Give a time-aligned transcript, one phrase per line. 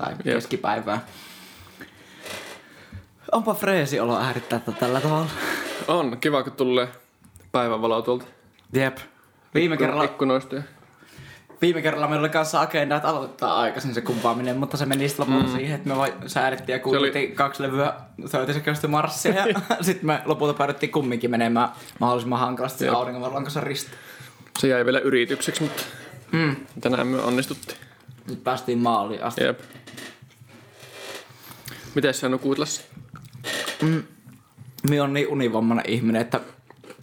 [0.00, 1.00] tai keskipäivää.
[3.32, 5.30] Onpa freesi olo äärittää tätä tällä tavalla.
[5.88, 6.88] On, kiva kun tulee
[7.52, 8.24] päivänvalo tuolta
[8.72, 8.98] Jep.
[9.54, 10.54] Viime kerralla, ikkunoista.
[10.56, 10.62] ja-
[11.62, 15.26] viime kerralla meillä oli kanssa agenda, että aloittaa aikaisin se kumpaaminen, mutta se meni sitten
[15.26, 15.56] lopulta mm.
[15.56, 17.32] siihen, että me vai säädettiin ja kuultiin oli...
[17.34, 22.94] kaksi levyä 30 sekuntia marssia ja sitten me lopulta päädyttiin kumminkin menemään mahdollisimman hankalasti Jep.
[22.94, 23.98] auringonvalon kanssa ristiin.
[24.58, 25.82] Se jäi vielä yritykseksi, mutta
[26.32, 26.56] Mm.
[26.80, 27.78] tänään me onnistuttiin.
[28.28, 29.44] Nyt päästiin maaliin asti.
[29.44, 29.60] Jep.
[31.94, 32.84] Miten sä nukuit Lassi?
[34.90, 36.40] Mi on niin univammainen ihminen, että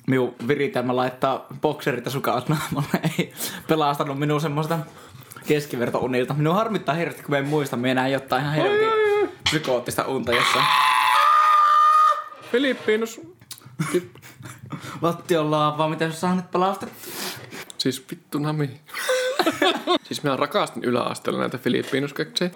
[0.07, 3.33] minun viritelmä laittaa bokserit ja sukat naamalle ei
[3.67, 4.79] pelastanut minun semmoista
[5.47, 6.33] keskivertounilta.
[6.33, 10.65] Minun harmittaa hirveästi, kun me en muista, minä enää jotain ihan helvetin psykoottista unta jossain.
[12.51, 13.21] Filippiinus.
[15.01, 17.13] Lattion laavaa, miten sä saanut pelastettua?
[17.77, 18.81] Siis vittu nami.
[20.07, 22.51] siis minä rakastin yläasteella näitä Filippiinuskeksejä.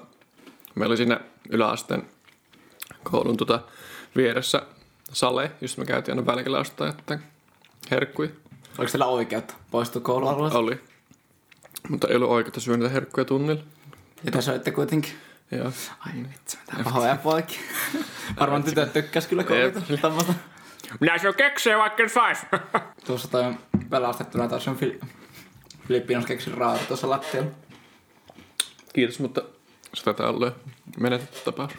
[0.76, 1.20] Meillä oli siinä
[1.50, 2.08] yläasteen
[3.04, 3.60] koulun tota
[4.16, 4.62] vieressä
[5.14, 7.20] sale, just me käytiin aina välillä ostaa jotain
[7.92, 8.30] herkkuja.
[8.78, 10.58] Oliko teillä oikeutta poistua koulualueelta?
[10.58, 10.82] Oli.
[11.90, 13.64] Mutta ei ollut oikeutta syödä niitä herkkuja tunnilla.
[14.24, 15.14] Ja te soitte kuitenkin.
[15.52, 15.72] Joo.
[16.00, 17.60] Ai vitsi, mitä pahoja poikia.
[18.40, 19.44] Varmaan tytöt tykkäs kyllä.
[20.02, 20.34] Tämmöstä.
[21.00, 22.38] Minä syön keksejä vaikka en sais.
[23.06, 23.60] Tuossa toi on
[23.90, 25.00] pelastettuna taas on Fili-
[25.88, 27.52] Filippiinos keksin raata tuossa lattialla.
[28.94, 29.42] Kiitos, mutta
[29.94, 30.52] se taitaa olla
[31.00, 31.72] menetetty tapaus.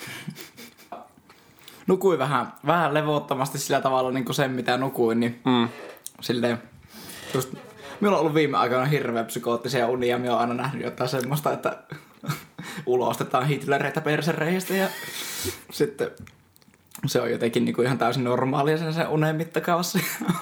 [1.86, 5.68] Nukuin vähän, vähän levottomasti sillä tavalla niin kuin sen, mitä nukuin, niin Mm.
[6.20, 6.62] silleen
[7.34, 7.54] just
[8.00, 10.18] Minulla on ollut viime aikoina hirveän psykoottisia unia.
[10.18, 11.78] Minä olen aina nähnyt jotain semmoista, että
[12.86, 14.88] ulostetaan Hitlereitä persereistä ja
[15.72, 16.10] sitten
[17.06, 19.98] se on jotenkin niinku ihan täysin normaalia sen, sen unen mittakaavassa.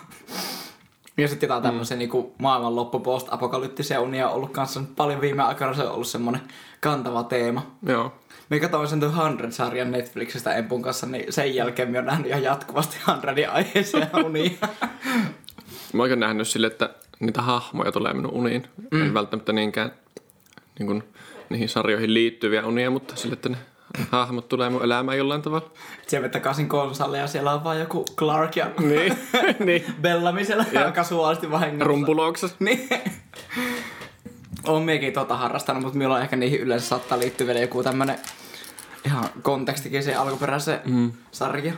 [1.16, 1.98] Ja sitten jotain tämmöisiä mm.
[1.98, 5.74] niinku maailmanloppu post-apokalyptisia unia on ollut kanssa paljon viime aikoina.
[5.74, 6.42] Se on ollut semmoinen
[6.80, 7.76] kantava teema.
[7.86, 8.12] Joo.
[8.50, 12.42] Me katsoin sen The 100-sarjan Netflixistä Empun kanssa, niin sen jälkeen me on nähnyt ihan
[12.42, 14.50] jatkuvasti 100 aiheisia unia.
[15.92, 18.66] Mä oon nähnyt sille, että niitä hahmoja tulee minun uniin.
[18.90, 19.02] Mm.
[19.02, 19.92] En välttämättä niinkään
[20.78, 21.02] niin kuin,
[21.50, 23.56] niihin sarjoihin liittyviä unia, mutta sille, että ne
[24.10, 25.70] hahmot tulee mun elämään jollain tavalla.
[26.06, 29.18] Siellä takaisin konsalle ja siellä on vaan joku Clark ja Niin,
[29.66, 29.84] niin.
[30.00, 31.84] Bellamy siellä ihan kasuaalisti vahingossa.
[31.84, 32.56] Rumpuloksessa.
[32.58, 32.88] Niin.
[34.66, 38.18] Oon miekin tota harrastanut, mutta minulla on ehkä niihin yleensä saattaa liittyä vielä joku tämmönen
[39.04, 41.12] ihan kontekstikin se alkuperäiseen mm.
[41.30, 41.72] sarja.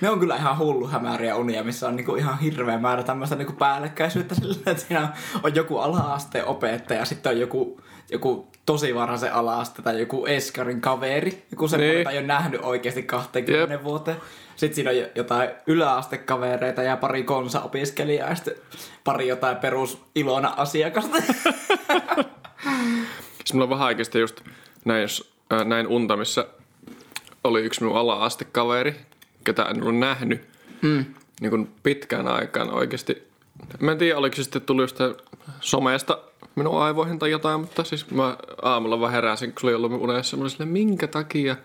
[0.00, 3.52] Ne on kyllä ihan hullu hämäriä unia, missä on niinku ihan hirveä määrä tämmöistä niinku
[3.52, 5.12] päällekkäisyyttä sillä, että siinä
[5.42, 7.80] on joku ala-asteen opettaja, sitten on joku,
[8.10, 12.00] joku tosi varhaisen ala-aste tai joku Eskarin kaveri, joku semmoinen, Niin.
[12.00, 13.84] jota ei ole nähnyt oikeasti 20 Jep.
[13.84, 14.16] vuoteen.
[14.56, 18.54] Sitten siinä on jo- jotain yläastekavereita ja pari konsa-opiskelijaa ja sitten
[19.04, 21.16] pari jotain perus Ilona asiakasta.
[23.38, 24.40] Siis mulla on vähän oikeasti just
[24.84, 26.46] näin, jos, äh, näin unta, missä
[27.44, 28.94] oli yksi minun ala-astekaveri,
[29.44, 30.48] ketä en ollut nähnyt
[30.82, 31.04] mm.
[31.40, 33.28] niin kuin pitkään aikaan oikeasti.
[33.80, 35.14] Mä en tiedä, oliko se sitten tullut jostain
[35.60, 36.18] somesta
[36.58, 40.36] minun aivoihin tai jotain, mutta siis mä aamulla vaan heräsin, kun se oli ollut unessa.
[40.36, 41.56] Mä olin silleen, minkä takia?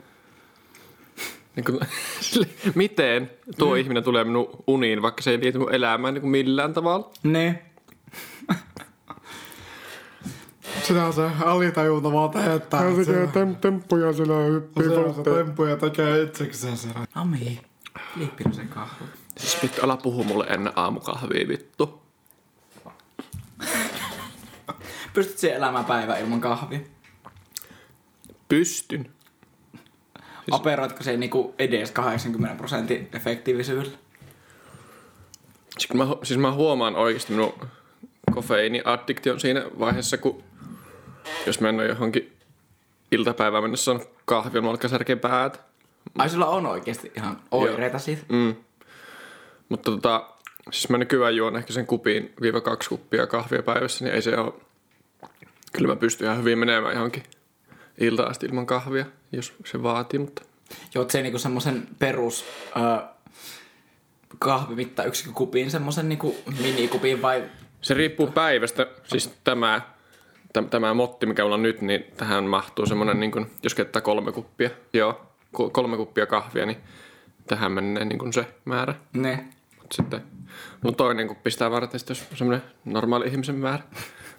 [1.55, 1.79] Niin kuin,
[2.21, 3.79] sille, miten tuo mm.
[3.79, 7.11] ihminen tulee minun uniin, vaikka se ei liity minun elämään niin kuin millään tavalla?
[7.23, 7.59] niin.
[10.83, 12.79] Sitä se alitajunta vaan teettää.
[12.79, 16.87] Hän Se tekee tem- temppuja sillä hyppii se on se temppuja tekee itsekseen se.
[17.15, 17.59] Ami.
[18.13, 19.05] Filippinosen kahvi.
[19.37, 22.01] Siis vittu, älä puhu mulle ennen aamukahvia, vittu.
[25.13, 26.79] Pystyt siihen elämään päivän ilman kahvia?
[28.49, 29.11] Pystyn.
[30.13, 30.51] Siis...
[30.51, 33.97] Operoitko se niinku edes 80 prosentin efektiivisyydellä?
[35.77, 37.53] Siis mä, siis mä huomaan oikeasti minun
[38.31, 40.43] kofeiiniaddiktion siinä vaiheessa, kun
[41.45, 42.37] jos mä en ole johonkin
[43.11, 45.59] iltapäivään mennessä saanut kahvia, mä alkaa särkeä päätä.
[46.17, 48.21] Ai sulla on oikeasti ihan oireita siitä?
[48.29, 48.55] Mm.
[49.69, 50.29] Mutta tota,
[50.71, 54.37] siis mä nykyään juon ehkä sen kupiin viiva kaksi kuppia kahvia päivässä, niin ei se
[54.37, 54.53] ole...
[55.73, 57.23] Kyllä mä pystyn ihan hyvin menemään johonkin
[57.97, 60.41] ilta asti ilman kahvia, jos se vaatii, mutta...
[60.95, 62.45] Juot se niinku semmosen perus
[62.75, 63.03] ö,
[64.39, 67.43] kahvimitta yksikkökupiin, semmosen niinku minikupiin vai...
[67.81, 68.87] Se riippuu päivästä.
[69.03, 69.81] Siis tämä,
[70.59, 74.01] täm- tämä motti, mikä mulla on nyt, niin tähän mahtuu semmoinen, niin kuin, jos käyttää
[74.01, 75.21] kolme kuppia, joo,
[75.57, 76.77] ko- kolme kuppia kahvia, niin
[77.47, 78.95] tähän menee niin kuin se määrä.
[79.13, 79.47] Ne.
[79.81, 80.21] Mutta sitten
[80.83, 83.83] on toinen kuppi sitä varten, jos on semmoinen normaali ihmisen määrä.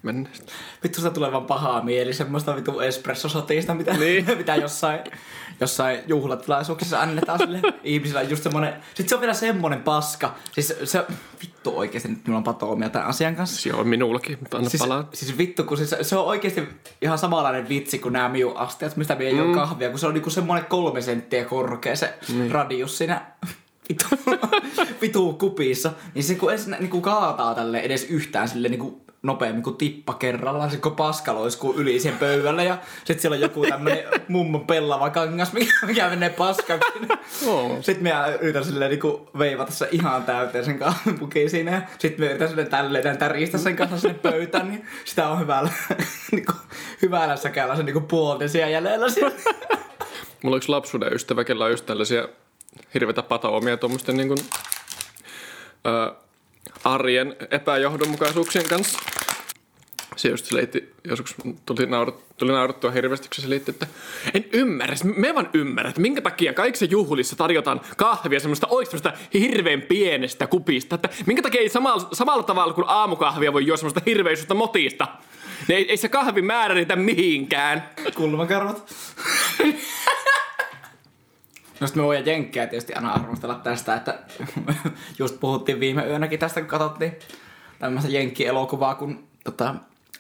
[0.05, 0.53] Menneestä.
[0.85, 4.27] Vittu sitä tulee vaan pahaa mieli, semmoista vittu espressosotista, mitä, Niin.
[4.39, 5.01] mitä jossain,
[5.61, 8.23] jossain juhlatilaisuuksissa annetaan sille ihmisillä.
[8.23, 10.35] Just semmonen, sit se on vielä semmonen paska.
[10.53, 11.05] Siis se,
[11.43, 13.63] vittu oikeesti nyt minulla on patoomia tämän asian kanssa.
[13.63, 15.09] Se on minullakin, mutta anna Siis, palaa.
[15.13, 16.69] siis vittu, kun siis, se on oikeasti
[17.03, 19.55] ihan samanlainen vitsi kuin nämä miu astiat, mistä me ei mm.
[19.55, 22.51] kahvia, kun se on niinku semmoinen kolme senttiä korkea se mm.
[22.51, 23.27] radius siinä
[23.89, 24.05] vitu,
[25.03, 25.93] vitu kupissa.
[26.15, 30.71] Niin se kun ensin niinku kaataa tälle edes yhtään sille niinku nopeammin kuin tippa kerrallaan,
[30.71, 35.11] se kun paska loiskuu yli sen pöydälle ja sit siellä on joku tämmönen mummon pellava
[35.11, 36.93] kangas, mikä, mikä menee paskaksi.
[37.47, 37.77] Oo.
[37.81, 42.31] Sitten minä yritän silleen niinku veivata se ihan täyteen sen kahvipukin siinä ja sitten me
[42.31, 45.71] yritän silleen tälleen täristä sen kanssa sinne pöytään, niin sitä on hyvällä,
[46.33, 46.53] niinku,
[47.03, 49.37] hyvällä säkällä se niinku puolten siellä jäljellä siellä.
[50.43, 52.29] Mulla on yksi lapsuuden ystävä, kellä on just tällaisia
[52.95, 54.39] hirveitä pataomia tuommoisten niin kuin,
[56.85, 58.99] arjen epäjohdonmukaisuuksien kanssa.
[60.17, 61.35] Se just selitti, joskus
[61.67, 63.87] tuli, naurat, tuli naurattua hirveästi, kun se selitti, että
[64.35, 69.83] en ymmärrä, me vaan ymmärrä, että minkä takia kaikissa juhlissa tarjotaan kahvia semmoista semmoista hirveän
[69.83, 74.35] pienestä kupista, että minkä takia ei samalla, samalla tavalla kuin aamukahvia voi juoda semmoista hirveän
[74.35, 75.09] isosta motista.
[75.69, 77.91] Ei, ei se kahvi määrä riitä mihinkään.
[78.15, 78.95] Kulmakarvat.
[81.85, 84.19] No sit me voidaan jenkkejä tietysti aina arvostella tästä, että
[85.19, 87.13] just puhuttiin viime yönäkin tästä, kun katsottiin
[87.79, 89.75] tämmöistä jenkkielokuvaa kuin tota,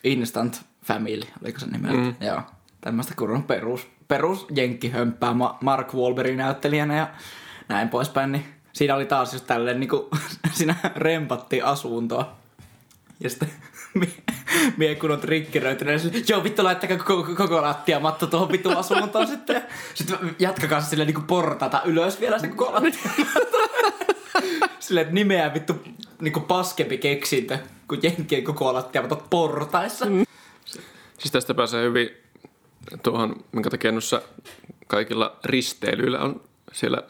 [0.05, 1.97] Instant Family, oliko se nimeltä?
[1.97, 2.15] Mm.
[2.21, 2.43] Joo.
[2.81, 7.09] Tämmöistä kun on perus, perus jenkkihömppää Ma- Mark Wahlbergin näyttelijänä ja
[7.69, 10.11] näin poispäin, niin siinä oli taas just tälleen niinku,
[10.53, 12.37] siinä rempattiin asuntoa.
[13.21, 13.51] Ja sitten
[14.77, 19.27] mie, kun on triggeröitynyt, niin joo vittu laittakaa koko, koko lattia matto tuohon vittu asuntoon
[19.27, 19.63] sitten.
[19.95, 23.11] Sitten jatkakaa se silleen niinku portaita ylös vielä se koko lattia.
[24.81, 25.83] silleen, että nimeä vittu
[26.21, 27.59] niinku paskempi keksintö,
[27.89, 30.05] kuin jenkkien koko lattia matto portaissa.
[30.05, 30.25] Mm.
[31.19, 32.11] Siis tästä pääsee hyvin
[33.03, 34.23] tuohon, minkä takia noissa
[34.87, 36.41] kaikilla risteilyillä on
[36.73, 37.03] siellä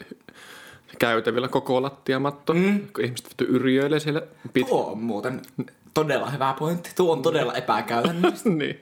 [0.99, 2.87] käytävillä koko lattiamatto, mm.
[2.93, 4.21] kun ihmiset vittu yrjöilee siellä
[4.53, 4.67] pit...
[4.67, 5.41] Tuo on muuten
[5.95, 6.89] todella hyvä pointti.
[6.95, 8.49] Tuo on todella epäkäytännöllistä.
[8.59, 8.79] niin.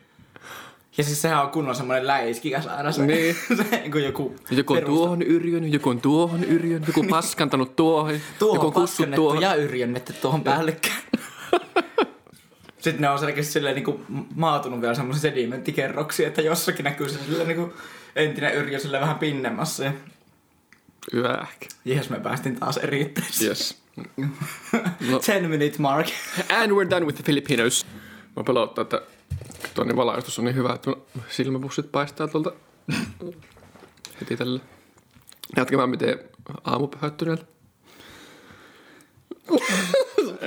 [0.97, 3.35] Ja siis sehän on kunnon semmoinen läiskikäs aina se, Niin.
[3.57, 8.13] se kun joku Joku on perusta- tuohon yrjönyt, joku on tuohon yrjönyt, joku paskantanut tuohon,
[8.39, 9.41] Tuohon joku on kussut tuohon.
[9.41, 10.95] ja yrjönnetty tuohon päällekkäin.
[12.77, 14.01] Sitten ne on selkeästi silleen niinku
[14.35, 17.73] maatunut vielä semmoisia sedimenttikerroksia, että jossakin näkyy se silleen niinku
[18.15, 19.83] entinen yrjö sille vähän pinnemassa.
[21.13, 21.65] Yähkä.
[21.85, 23.47] jes, me päästiin taas eriitteisiin.
[23.47, 23.82] Yes.
[23.97, 25.19] No.
[25.25, 26.07] Ten minute mark.
[26.61, 27.85] And we're done with the Filipinos.
[28.35, 29.01] Mä pelottaa, että
[29.73, 30.91] tuo niin valaistus on niin hyvä, että
[31.29, 32.51] silmäpussit paistaa tuolta
[34.21, 34.59] heti tällä.
[35.55, 36.19] Jatkemaan miten
[36.63, 37.43] aamu pöhöttyneellä.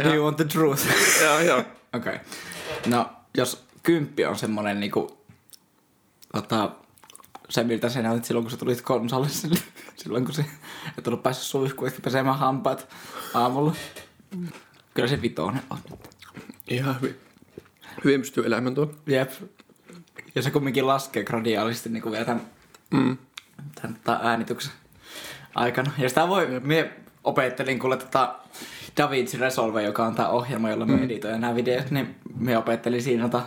[0.04, 0.82] Do you want the truth?
[1.22, 1.58] Joo, joo.
[1.58, 2.14] Okei.
[2.14, 2.18] Okay.
[2.86, 5.18] No, jos kymppi on semmonen niinku,
[6.32, 6.70] tota,
[7.48, 9.58] se miltä sä näytit silloin, kun sä tulit konsolissille.
[9.96, 10.44] Silloin, kun se
[10.98, 12.88] et ollut päässyt suihkuun, pesemään hampaat
[13.34, 13.74] aamulla.
[14.94, 15.78] Kyllä se vitonen on.
[16.68, 17.16] Ihan hyvin.
[18.04, 18.90] Hyvin pystyy elämään tuo.
[19.06, 19.30] Jep.
[20.34, 22.42] Ja se kumminkin laskee gradiaalisesti niin kuin vielä tämän,
[22.90, 23.16] Mm.
[23.74, 24.72] tämän tota, äänityksen
[25.54, 25.90] aikana.
[25.98, 26.92] Ja sitä voi, mie
[27.24, 28.34] opettelin kuule tota
[28.96, 31.02] DaVinci Resolve, joka on tämä ohjelma, jolla me mm.
[31.02, 33.42] editoin nämä videot, niin me opettelin siinä tota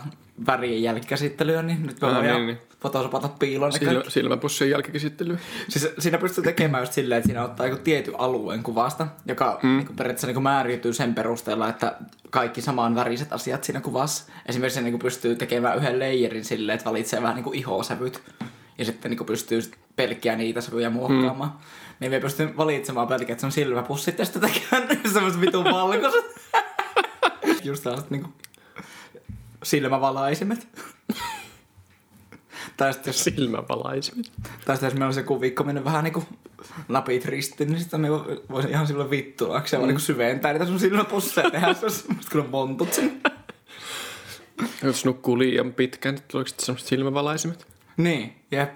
[0.46, 2.58] värien jälkikäsittelyä, niin nyt me Ah, voidaan niin, niin.
[2.80, 4.10] Photosopata piiloon ne Silmä, kaikki.
[4.10, 5.38] silmäpussien jälkikäsittelyä.
[5.68, 9.76] Siis siinä pystyy tekemään just silleen, että siinä ottaa joku tietyn alueen kuvasta, joka mm.
[9.76, 11.96] niin periaatteessa niin määräytyy sen perusteella, että
[12.30, 14.32] kaikki samaan väriset asiat siinä kuvassa.
[14.46, 18.22] Esimerkiksi se niin pystyy tekemään yhden layerin silleen, että valitsee vähän niin ihosävyt.
[18.78, 19.60] Ja sitten niin pystyy
[19.96, 21.50] pelkkiä niitä sävyjä muokkaamaan.
[21.50, 21.58] Mm.
[22.00, 26.24] Niin me pystyy valitsemaan pelkkiä, että se on silmäpussit ja sitten tekemään semmoiset vitun valkoiset.
[27.64, 28.34] Just tällaiset niin
[29.62, 30.68] silmävalaisimet.
[32.80, 34.32] Tai sitten jos Silmävalaisimet.
[34.64, 36.24] tai sitten jos meillä on se joku viikko mennyt vähän niinku
[36.88, 39.86] napit ristiin, niin sitten me vo- voisin ihan silloin vittuaksi ja mm.
[39.86, 43.20] niinku syventää niitä sun silmäpusseja ja tehdä se olisi semmoista on montut sinne.
[44.82, 47.66] Jos nukkuu liian pitkään, niin tuleeko sitten semmoiset silmävalaisimet?
[47.96, 48.74] Niin, jep.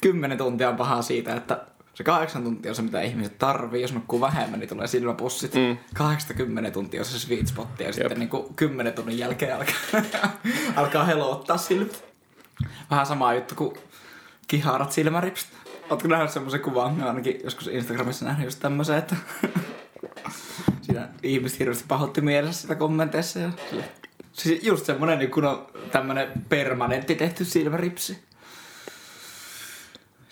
[0.00, 3.82] Kymmenen tuntia on pahaa siitä, että se kahdeksan tuntia on se, mitä ihmiset tarvii.
[3.82, 5.54] Jos nukkuu vähemmän, niin tulee silmäpussit.
[5.54, 5.76] Mm.
[5.94, 10.30] 80 tuntia on se sweet spot ja sitten niinku kymmenen tunnin jälkeen alkaa,
[10.76, 12.05] alkaa helottaa silmät.
[12.90, 13.76] Vähän sama juttu kuin
[14.48, 15.48] kiharat silmäripsit.
[15.90, 16.94] Ootko nähnyt semmoisen kuvan?
[16.94, 19.16] Mä ainakin joskus Instagramissa nähnyt just tämmöisen, että
[20.82, 23.38] siinä ihmiset hirveästi pahoitti mielessä sitä kommenteissa.
[23.38, 23.84] Ja sille.
[24.32, 28.18] Siis just semmonen, niin kun on tämmönen permanentti tehty silmäripsi.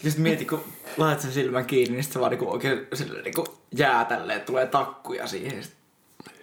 [0.02, 0.64] Ja sit mieti, kun
[0.96, 3.44] laitat sen silmän kiinni, niin sit se vaan niinku oikein silleen niinku
[3.76, 5.62] jää tälleen, tulee takkuja siihen.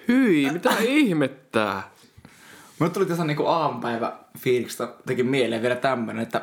[0.08, 1.92] Hyi, mitä ihmettää?
[2.82, 6.42] Mulle tuli tässä niinku aamupäivä fiiliksestä teki mieleen vielä tämmönen, että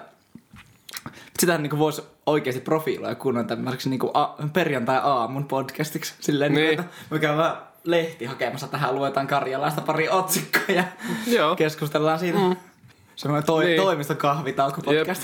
[1.39, 6.15] sitä niinku voisi oikeasti profiiloida kunnon tämmöiseksi niinku a- perjantai-aamun podcastiksi.
[6.21, 6.67] Silleen, niin.
[6.67, 6.81] Niin.
[6.81, 10.85] että me käydään lehti hakemassa tähän, luetaan Karjalaista pari otsikkoa ja
[11.27, 11.57] Joo.
[11.57, 12.39] keskustellaan siitä.
[12.39, 12.57] Mm.
[13.17, 13.71] Semmoinen toi, niin.
[13.77, 13.83] Niin.
[13.83, 15.23] toimistokahvitauko podcast.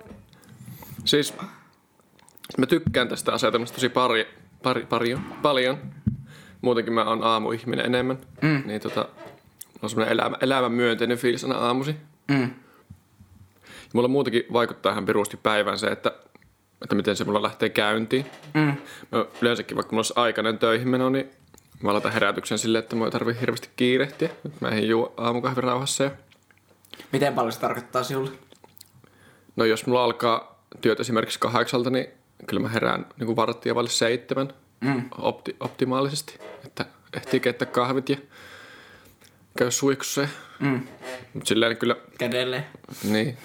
[1.04, 1.34] Siis
[2.58, 4.26] mä tykkään tästä asetelmasta tosi pari,
[4.62, 5.78] pari, paljon, paljon.
[6.60, 8.18] Muutenkin mä oon aamuihminen enemmän.
[8.42, 8.62] Mm.
[8.66, 9.08] Niin tota,
[9.82, 11.96] on semmoinen elämä, elämän myönteinen fiilis aina aamusi.
[12.28, 12.42] Mm.
[12.42, 16.12] Ja mulla muutenkin vaikuttaa ihan pirusti päivän se, että,
[16.82, 18.26] että miten se mulla lähtee käyntiin.
[18.54, 18.74] Mm.
[19.12, 21.30] Mä yleensäkin, vaikka mulla olisi aikainen töihin meno, niin
[21.82, 24.30] mä aloitan herätyksen silleen, että mua ei tarvii hirveästi kiirehtiä.
[24.44, 26.04] Nyt mä en juo aamukahvin rauhassa.
[26.04, 26.10] Ja...
[27.12, 28.30] Miten paljon se tarkoittaa sinulle?
[29.56, 32.06] No jos mulla alkaa työt esimerkiksi kahdeksalta, niin
[32.46, 35.02] kyllä mä herään niin kuin varttia vaille seitsemän mm.
[35.18, 36.38] opti, optimaalisesti.
[36.64, 38.16] Että ehtii keittää kahvit ja
[39.60, 40.28] käy suihkussa.
[40.60, 40.80] Mm.
[41.34, 42.64] Mutta silleen kyllä, Kädelle.
[43.04, 43.36] niin,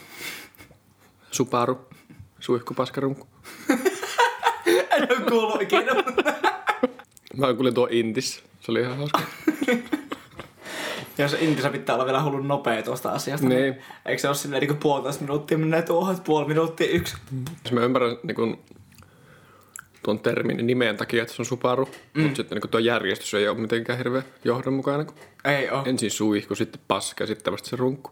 [1.31, 1.88] Subaru,
[2.39, 3.27] suihkupaskarunku.
[4.91, 5.91] En ole kuullut ikinä.
[7.38, 8.43] Mä kuulin tuo Intis.
[8.60, 9.22] Se oli ihan hauska.
[11.17, 13.48] Jos Intissä pitää olla vielä hullun nopea tuosta asiasta.
[13.48, 13.75] Niin.
[14.05, 17.15] Eikö se ole silleen niin puolitoista minuuttia menee tuohon, puoli minuuttia yksi?
[17.62, 18.60] Siis mä ymmärrän niin kun,
[20.05, 21.89] tuon termin nimen takia, että se on Subaru.
[22.13, 22.21] Mm.
[22.24, 25.07] Mutta sitten niin tuo järjestys ei ole mitenkään hirveän johdonmukainen.
[25.45, 25.83] Ei oo.
[25.85, 28.12] Ensin suihku, sitten paska ja sitten vasta se runkku.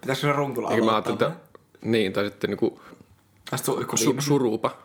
[0.00, 1.12] Pitäisikö se runkulla Eikä mä aloittaa?
[1.12, 2.80] ajattelin, että, niin, tai sitten niinku
[3.50, 4.76] Tästä suihku su, surupa.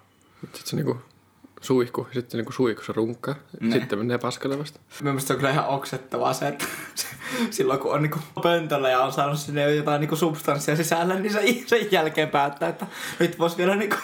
[0.41, 0.97] Sitten se niinku
[1.61, 3.35] suihku, ja sitten niinku suihkussa runkkaa.
[3.59, 3.79] Ne.
[3.79, 4.79] Sitten menee paskalle vasta.
[5.01, 6.65] Mielestäni se on kyllä ihan oksettavaa se, että
[7.49, 11.33] silloin kun on niinku pöntöllä ja on saanut sinne jo jotain niinku substanssia sisällä, niin
[11.33, 12.87] se sen jälkeen päättää, että
[13.19, 13.95] nyt vois vielä niinku...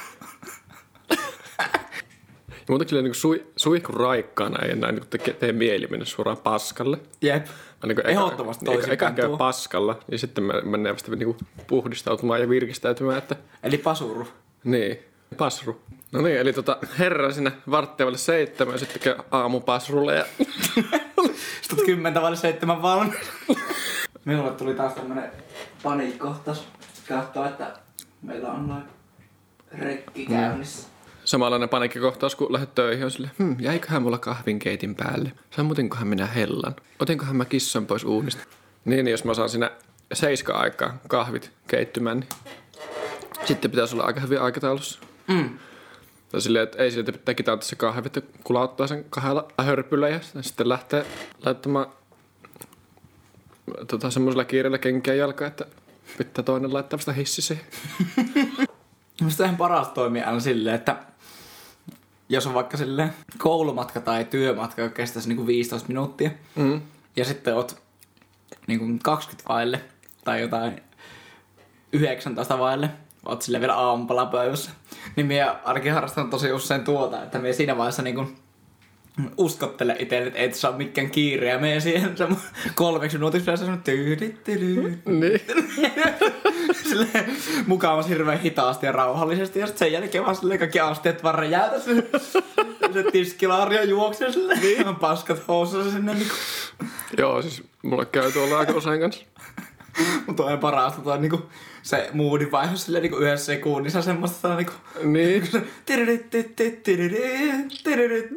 [2.69, 6.97] Muutenkin niinku sui, suihku raikkaana ei enää niinku tee, tee mieli mennä suoraan paskalle.
[7.21, 7.45] Jep.
[7.45, 11.37] Mä niinku Ehdottomasti eka, eka, toisinpäin eka käy paskalla, ja sitten mä menee vasta niinku
[11.67, 14.27] puhdistautumaan ja virkistäytymään, että Eli pasuru.
[14.63, 14.99] niin,
[15.37, 15.81] pasru.
[16.11, 20.25] No niin, eli tota, herra sinne varttiavalle seitsemän ja sitten käy aamupasrulle ja
[21.61, 23.15] Sitten kymmentä vaille seitsemän valmis.
[24.25, 25.31] Minulle tuli taas tämmönen
[25.83, 26.67] paniikkohtaus.
[27.07, 27.73] Katsoa, että
[28.21, 28.83] meillä on noin
[29.79, 30.87] rekki käynnissä.
[31.27, 35.31] Samanlainen paniikkikohtaus, kun lähdet töihin, on sille, hmm, jäiköhän mulla kahvinkeitin päälle?
[35.51, 36.75] Sammutinkohan minä hellan?
[36.99, 38.43] Otinkohan mä kissan pois uunista?
[38.85, 39.71] Niin, niin jos mä saan siinä
[40.13, 42.29] seiska aikaa kahvit keittymään, niin
[43.45, 44.99] sitten pitäisi olla aika hyvin aikataulussa.
[45.27, 45.59] Mm.
[46.31, 50.19] Tai silleen, että ei silti pitää kitata se kahvit ja kulauttaa sen kahdella hörpyllä ja
[50.41, 51.05] sitten lähtee
[51.45, 51.87] laittamaan
[53.87, 55.65] tota, semmoisella kiireellä kenkiä jalkaan, että
[56.17, 57.65] pitää toinen laittaa vasta hissi siihen.
[59.21, 60.95] Minusta ihan paras toimii aina silleen, että
[62.29, 66.81] jos on vaikka silleen koulumatka tai työmatka, joka kestäisi niinku 15 minuuttia, Mm.
[67.15, 67.81] ja sitten oot
[68.67, 69.81] niinku 20 vaille
[70.23, 70.81] tai jotain
[71.93, 72.89] 19 vaille,
[73.25, 74.71] oot sille vielä aamupalapöydässä,
[75.15, 78.25] niin minä ainakin harrastan tosi usein tuota, että minä siinä vaiheessa niinku
[79.37, 82.15] uskottele itselle, että et saa mikään kiire ja menen siihen
[82.75, 85.41] kolmeksi minuutiksi semmoinen tyydi, tyydi, Niin.
[86.89, 89.59] silleen mukavasti hirveän hitaasti ja rauhallisesti.
[89.59, 92.09] Ja sitten sen jälkeen vaan silleen kaikki asteet vaan räjäytä se,
[92.93, 94.59] se tiskilaario juoksee silleen.
[94.59, 94.95] Niin.
[94.95, 96.35] paskat housussa sinne niinku.
[97.17, 99.25] Joo, siis mulla käy tuolla aika usein kanssa.
[100.27, 101.49] Mutta on parasta toi niinku
[101.83, 104.73] se moodin vaihdos silleen niinku yhdessä sekunnissa semmoista niinku.
[105.03, 105.47] Niin.
[105.51, 106.29] Se tiririt,
[106.83, 108.31] tiririt.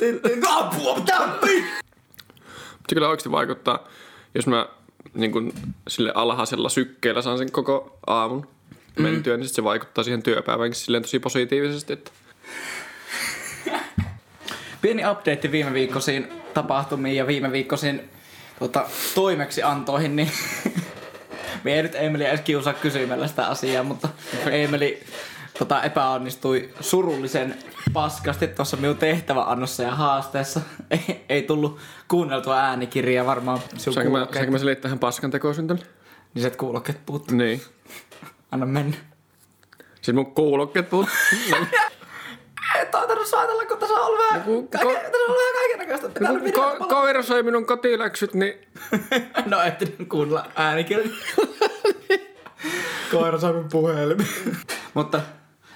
[0.50, 1.64] Apua, tappi!
[2.90, 3.88] Se kyllä oikeasti vaikuttaa,
[4.35, 4.66] jos mä
[5.14, 5.52] niin kun,
[5.88, 8.49] sille alhaisella sykkeellä saan sen koko aamun
[8.99, 11.92] mentyä, niin sit se vaikuttaa siihen työpäivänkin silleen tosi positiivisesti.
[11.92, 12.11] Että
[14.83, 18.11] Pieni update viime viikkoisiin tapahtumiin ja viime viikkoisiin
[18.59, 20.30] tota, toimeksiantoihin, niin
[21.64, 24.09] me ei nyt Emeli edes kiusaa kysymällä sitä asiaa, mutta
[24.50, 25.02] Emeli
[25.61, 27.55] tota, epäonnistui surullisen
[27.93, 30.61] paskasti tuossa minun tehtäväannossa ja haasteessa.
[30.90, 34.35] Ei, ei tullut kuunneltua äänikirjaa varmaan sinun saanko mä, kuulokkeet.
[34.40, 35.83] saanko mä selittää tähän paskan tänne?
[36.35, 37.37] Niin se kuulokkeet puuttuu.
[37.37, 37.62] Niin.
[38.52, 38.97] Anna mennä.
[40.02, 41.09] Siis mun kuulokkeet puhut.
[42.81, 45.55] Et taitanut saatella, kun tässä on ollut vähän, ku- kaiken, ko- tässä on ollut vähän
[45.55, 46.33] kaiken näköistä.
[46.33, 46.95] Nyt videota Ko- palata.
[46.95, 48.55] koira sai minun kotiläksyt, niin
[49.47, 49.75] No et
[50.09, 51.17] kuunnella äänikirjaa.
[53.11, 54.26] Koira sai minun puhelimen.
[54.95, 55.21] Mutta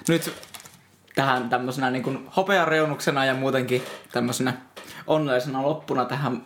[0.09, 0.33] nyt
[1.15, 3.83] tähän tämmöisenä niin kuin hopeareunuksena ja muutenkin
[4.13, 4.55] tämmöisenä
[5.07, 6.43] onnellisena loppuna tähän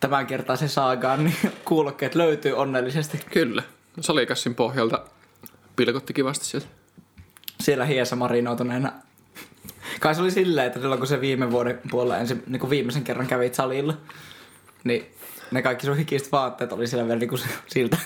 [0.00, 3.20] tämän kertaisen saagaan, niin kuulokkeet löytyy onnellisesti.
[3.32, 3.62] kyllä.
[4.00, 5.04] Salikassin pohjalta
[5.76, 6.66] pilkotti kivasti sieltä.
[7.60, 8.92] Siellä hiessä marinoituneena.
[10.00, 13.04] Kai se oli silleen, että silloin kun se viime vuoden puolella ensin, niin kuin viimeisen
[13.04, 13.94] kerran kävit salilla,
[14.84, 15.14] niin
[15.50, 17.98] ne kaikki sun hikiset vaatteet oli siellä vielä niinku siltä,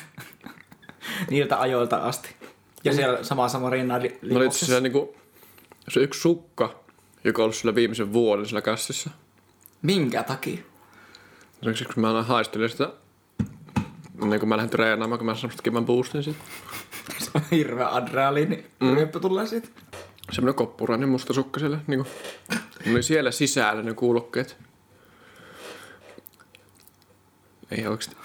[1.30, 2.36] niiltä ajoilta asti.
[2.84, 5.16] Ja siellä samassa Marina li- Mä olin siellä niinku,
[5.88, 6.80] se yksi sukka,
[7.24, 9.10] joka on ollut sillä viimeisen vuoden sillä kassissa.
[9.82, 10.58] Minkä takia?
[11.64, 12.92] Siksi, kun mä aina haistelin sitä,
[14.22, 16.40] ennen kuin mä lähdin treenaamaan, kun mä sain kivan boostin siitä.
[17.24, 18.66] Se on hirveä adrenaliini.
[18.80, 18.94] Mm.
[18.94, 19.68] Ryöppö tulee siitä.
[20.32, 21.78] Semmoinen koppurainen musta sukka siellä.
[21.86, 22.08] Niinku.
[22.84, 24.56] Mulla oli siellä sisällä ne kuulokkeet.
[27.70, 28.16] Ei oikeesti.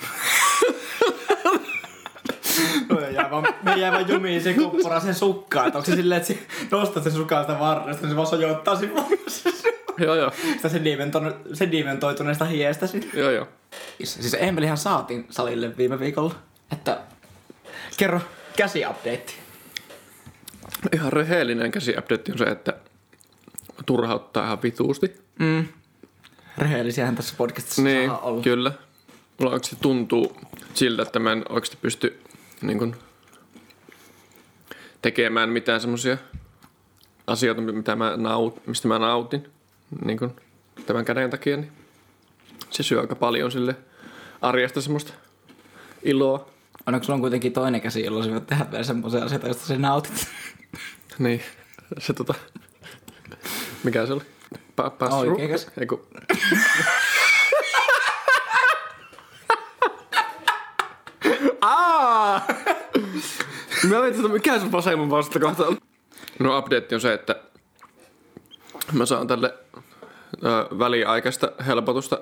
[2.89, 5.65] Me jäi vaan, me jäi vaan jumiin sen kuppura sen sukkaan.
[5.65, 6.33] Onko se silleen, että
[6.71, 9.49] nostat sen sukan sitä varresta, niin se vaan sojoittaa voimassa.
[9.97, 10.31] joo joo.
[10.55, 13.07] Sitä sedimentoitu- sedimentoituneesta hiestä siinä.
[13.13, 13.47] Joo joo.
[14.03, 16.35] Siis Emelihän saatiin salille viime viikolla.
[16.71, 16.97] Että
[17.97, 18.21] kerro
[18.57, 19.33] käsiupdate.
[20.93, 22.73] Ihan rehellinen käsiupdate on se, että
[23.85, 25.17] turhauttaa ihan vituusti.
[25.39, 25.65] Mm.
[26.57, 28.41] Rehellisiähän tässä podcastissa Niin, saa olla.
[28.41, 28.71] kyllä.
[29.37, 30.37] Mulla oikeasti tuntuu
[30.73, 32.21] siltä, että mä en oikeasti pysty
[32.61, 32.95] niin kun,
[35.01, 36.17] tekemään mitään semmosia
[37.27, 39.49] asioita, mitä mä naut, mistä mä nautin
[40.05, 40.35] niin kun,
[40.85, 41.57] tämän käden takia.
[41.57, 41.71] Niin
[42.69, 43.75] se syö aika paljon sille
[44.41, 45.13] arjesta semmoista
[46.03, 46.49] iloa.
[46.85, 49.77] Onneksi sulla on kuitenkin toinen käsi, jolla sä voit tehdä vielä semmoisia asioita, joista sä
[49.77, 50.27] nautit.
[51.19, 51.41] Niin,
[51.99, 52.33] se tota...
[53.83, 54.21] Mikä se oli?
[54.55, 55.67] Pa- pass Oikea käsi.
[55.77, 56.07] Eiku...
[63.84, 65.77] Mä mietin, että mikä se vasemman vastakohta on.
[66.39, 67.36] No update on se, että
[68.93, 69.53] mä saan tälle
[70.46, 72.19] ö, väliaikaista helpotusta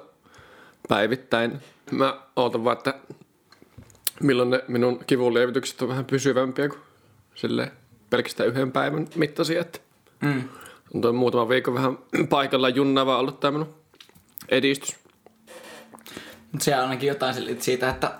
[0.89, 1.59] päivittäin.
[1.91, 2.93] Mä ootan vaan, että
[4.21, 6.79] milloin ne minun kivunlievitykset on vähän pysyvämpiä kuin
[7.35, 7.71] sille
[8.09, 9.61] pelkästään yhden päivän mittaisia.
[9.61, 9.79] Että
[10.21, 10.43] Mm.
[10.95, 11.97] on toi muutama viikon vähän
[12.29, 13.75] paikalla junnaava ollut tää minun
[14.49, 14.95] edistys.
[16.51, 18.11] Mutta siellä on ainakin jotain siitä, että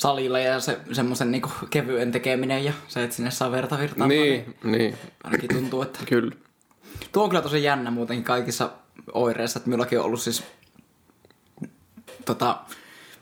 [0.00, 4.08] salilla ja se, semmoisen niinku kevyen tekeminen ja se, että sinne saa verta virtaamaan.
[4.08, 6.36] Niin, niin, Ainakin tuntuu, että kyllä.
[7.12, 8.70] Tuo on kyllä tosi jännä muutenkin kaikissa
[9.12, 10.44] oireissa, että minullakin on ollut siis
[12.24, 12.58] tota,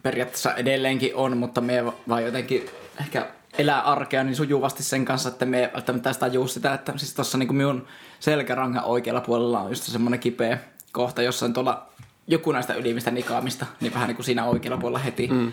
[0.02, 2.66] periaatteessa edelleenkin on, mutta me vaan jotenkin
[3.00, 3.26] ehkä
[3.58, 7.14] elää arkea niin sujuvasti sen kanssa, että me ei välttämättä sitä tajuu sitä, että siis
[7.14, 7.86] tuossa niin minun
[8.20, 10.58] selkärangan oikealla puolella on just semmoinen kipeä
[10.92, 11.88] kohta, jossa on tuolla
[12.26, 15.28] joku näistä ylimistä nikaamista, niin vähän niin kuin siinä oikealla puolella heti.
[15.32, 15.52] Mm.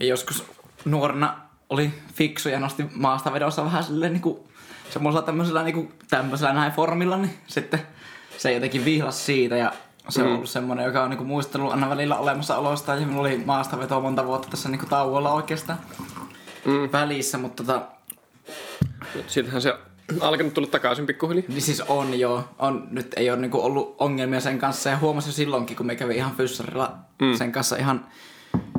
[0.00, 0.44] Ja joskus
[0.84, 1.36] nuorena
[1.70, 4.38] oli fiksu ja nosti maasta vedossa vähän silleen niin kuin
[4.90, 7.82] semmoisella tämmöisellä, niin kuin, tämmöisellä näin formilla, niin sitten
[8.38, 9.72] se jotenkin vihlas siitä ja
[10.08, 13.78] se on ollut semmoinen, joka on niinku muistellut aina välillä olemassaolosta ja minulla oli maasta
[13.78, 15.78] vetoa monta vuotta tässä niinku tauolla oikeastaan
[16.64, 16.88] mm.
[16.92, 17.82] välissä, mutta tota,
[19.26, 19.74] Siitähän se
[20.20, 21.44] alkanut tulla takaisin pikkuhiljaa.
[21.48, 25.28] niin siis on jo, on, nyt ei ole niinku ollut ongelmia sen kanssa ja huomasin
[25.28, 27.34] jo silloinkin, kun me kävin ihan fyssarilla mm.
[27.34, 28.06] sen kanssa ihan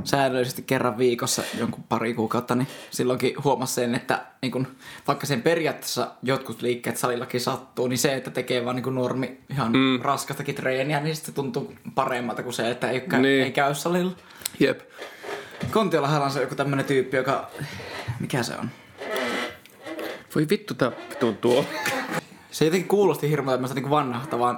[0.08, 4.68] säännöllisesti kerran viikossa jonkun pari kuukautta, niin silloinkin huomasin sen, että niin kun,
[5.08, 9.72] vaikka sen periaatteessa jotkut liikkeet salillakin sattuu, niin se, että tekee vaan niin normi ihan
[9.72, 10.00] mm.
[10.02, 13.44] raskastakin treeniä, niin sitten se tuntuu paremmalta kuin se, että ei, käy, Niin.
[13.44, 14.12] ei käy salilla.
[14.60, 14.80] Jep.
[15.72, 17.50] Kontiolahan on se joku tämmönen tyyppi, joka...
[18.20, 18.70] Mikä se on?
[20.36, 21.66] Voi vittu tää tuntuu.
[22.52, 24.58] Se jotenkin kuulosti hirveän tämmöistä niin vanhahtavaan,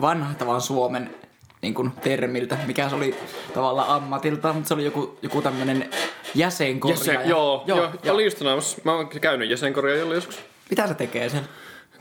[0.00, 1.14] vanhahtavaan Suomen
[1.62, 3.14] niin kuin termiltä, mikä se oli
[3.54, 5.90] tavallaan ammatilta, mutta se oli joku, joku tämmönen
[6.34, 7.12] jäsenkorjaaja.
[7.12, 8.14] Jäsen, joo, joo, joo, joo.
[8.14, 8.78] oli just sanomassa.
[8.84, 10.38] Mä oon käynyt jäsenkorjaajalla joskus.
[10.70, 11.48] Mitä se tekee sen?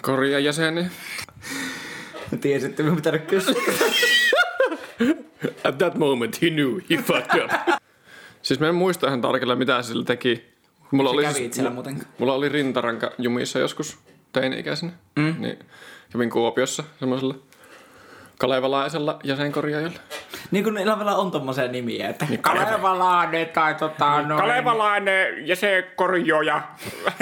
[0.02, 0.82] Korjaa jäseni.
[2.32, 3.54] Mä tiesin, että minun pitää kysyä.
[5.63, 7.52] At that moment he knew he fucked up.
[8.41, 10.43] siis mä en muista ihan tarkalleen mitä se sillä teki.
[10.91, 12.04] Mulla Se oli, siis, muuten.
[12.17, 13.98] mulla oli rintaranka jumissa joskus
[14.32, 14.91] teini-ikäisenä.
[15.15, 15.36] Mm.
[15.39, 15.60] Niin
[16.12, 17.36] kävin Kuopiossa semmoisella
[18.38, 20.00] kalevalaisella jäsenkorjaajalla.
[20.52, 24.41] Niin kuin niillä vielä on tommosia nimiä, että Niin Kalevalainen tai tota noin.
[24.41, 26.62] Kalevalainen ja se korjoja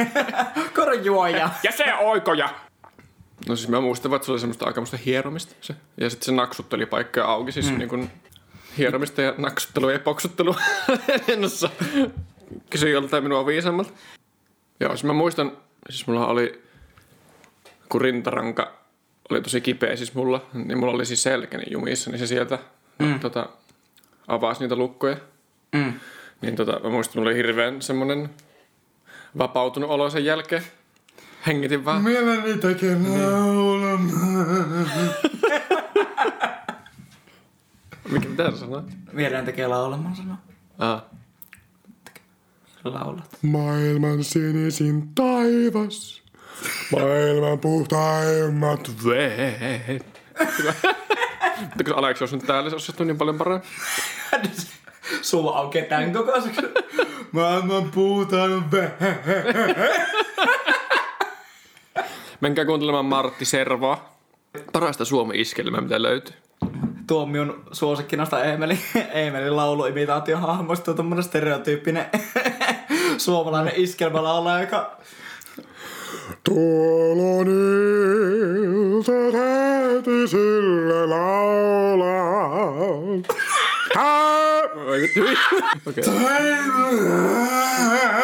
[0.75, 1.49] Korjuoja.
[1.63, 2.49] ja se oikoja.
[3.47, 5.56] No siis mä muistan, että se oli semmoista aikamoista hieromista.
[5.62, 5.75] Se.
[5.97, 7.78] Ja sitten se naksutteli paikkoja auki, siis mm.
[7.78, 8.12] niin kuin
[8.78, 10.56] hieromista ja naksuttelua ja poksuttelua
[11.34, 11.69] ennossa.
[12.69, 13.91] Kysyi joltain minua viisammalta.
[14.80, 15.51] Joo, siis mä muistan,
[15.89, 16.63] siis mulla oli,
[17.89, 18.85] kun rintaranka
[19.30, 22.60] oli tosi kipeä siis mulla, niin mulla oli siis selkäni jumissa, niin se sieltä
[23.00, 23.20] mm.
[23.20, 23.50] tota,
[24.28, 25.18] avasi niitä lukkoja.
[25.76, 25.94] Mm.
[26.42, 28.30] Niin tota, mä muistan, mulla oli hirveän semmonen
[29.38, 30.64] vapautunut olo sen jälkeen.
[31.48, 32.04] Hengitin vaan.
[32.04, 34.86] Mieleni tekee laulamaan.
[38.12, 38.86] Mikä mitä sä sanoit?
[39.14, 40.38] Mieleen tekee laulamaan sanoo.
[40.78, 41.04] Ah.
[42.84, 43.38] Laulat.
[43.42, 46.25] Maailman sinisin taivas.
[46.91, 50.06] Maailman puhtaimmat Veet.
[51.60, 53.68] Mutta kun Aleksi olisi nyt täällä, se olisi niin paljon parempi.
[55.22, 56.62] Suu aukeaa tämän kokoiseksi.
[57.32, 59.20] Maailman puhutaan vähän.
[62.41, 64.10] Menkää kuuntelemaan Martti Servoa.
[64.74, 66.36] Parasta Suomi-iskelmää, mitä löytyy.
[67.08, 68.80] Tuo on minun suosikki noista Eemelin,
[69.12, 70.86] Eemelin lauluimitaatiohahmoista.
[70.86, 72.06] Tuo on tommonen stereotyyppinen
[73.18, 74.98] suomalainen iskelmälaulaja, joka
[76.45, 77.47] Tuolla on
[78.63, 82.65] ilta täytisillä laulaa.
[85.86, 86.05] Okay.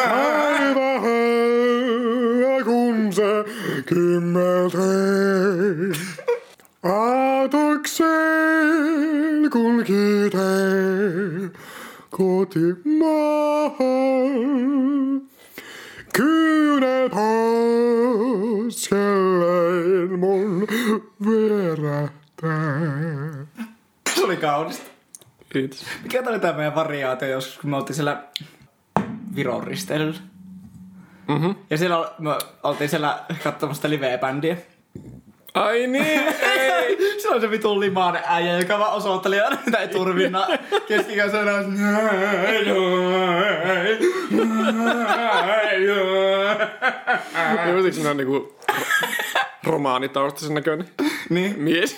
[0.08, 3.44] Päivä höyä, kun se
[3.86, 4.82] kymmeltei.
[6.82, 8.20] Aatokseen,
[9.50, 11.50] kun kiitei
[12.10, 13.22] kotimaahan.
[16.12, 17.10] Kyynel
[18.60, 20.66] poskelleen mun
[21.24, 22.12] verähtää.
[24.14, 24.90] se oli kaunista.
[25.52, 25.86] Kiitos.
[26.02, 28.24] Mikä oli tää meidän variaatio joskus, kun me oltiin siellä
[29.36, 30.18] Viron risteilyllä.
[31.28, 31.50] Mhm.
[31.70, 32.30] Ja siellä me
[32.62, 34.56] oltiin siellä katsomassa sitä live-bändiä.
[35.54, 36.98] Ai niin, ei.
[37.22, 40.46] Se on se vitun limainen äijä, joka vaan osoitteli aina sitä eturvinna
[40.88, 41.62] keskikänsä ja
[47.82, 48.58] Niin sinä on niinku
[49.64, 50.88] romaanitaustaisen näköinen
[51.30, 51.54] Niin.
[51.58, 51.96] mies.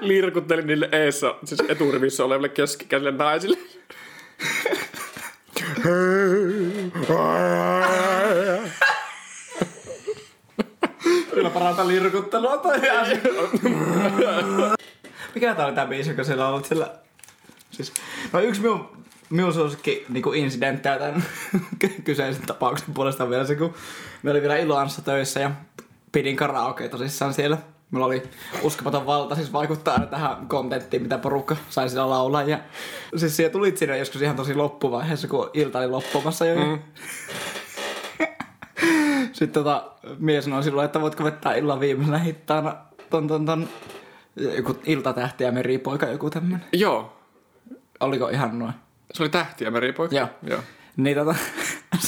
[0.00, 3.58] Lirkutteli niille eessä, siis eturivissä oleville keskikäisille naisille.
[11.40, 13.18] Kyllä parantaa lirkuttelua toi asia.
[15.34, 16.90] Mikä tää oli tää biisi, joka siellä on ollut siellä...
[17.70, 17.92] Siis,
[18.32, 18.88] no yksi minun,
[19.30, 21.24] minun suosikki niinku incidenttejä tämän
[22.04, 23.74] kyseisen tapauksen puolesta on vielä se, kun
[24.22, 25.50] me oli vielä Iloanssa töissä ja
[26.12, 27.58] pidin karaoke tosissaan siellä.
[27.90, 28.22] Mulla oli
[28.62, 32.42] uskomaton valta siis vaikuttaa aina tähän kontenttiin, mitä porukka sai siellä laulaa.
[32.42, 32.58] Ja
[33.16, 36.64] siis siellä tulit siinä joskus ihan tosi loppuvaiheessa, kun ilta oli loppumassa jo.
[36.64, 36.78] Mm.
[39.40, 39.84] Sitten tota,
[40.18, 42.76] mies sanoi silloin, että voitko vetää illan viimeisenä hittaana
[43.10, 43.68] ton, ton, ton,
[44.36, 46.64] joku iltatähti ja meripoika, joku tämmönen.
[46.72, 47.16] Joo,
[48.00, 48.72] Oliko ihan noin?
[49.12, 50.16] se oli tähti ja meripoika.
[50.16, 50.28] Joo.
[50.42, 50.60] Joo.
[50.96, 51.34] Niin tota,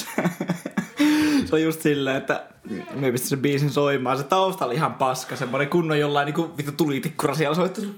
[1.45, 2.47] se, on just silleen, että
[2.95, 4.19] me pistin sen biisin soimaan.
[4.19, 7.87] Se tausta oli ihan paska, semmonen kunnon jollain niinku vittu tulitikkura siellä soittelu.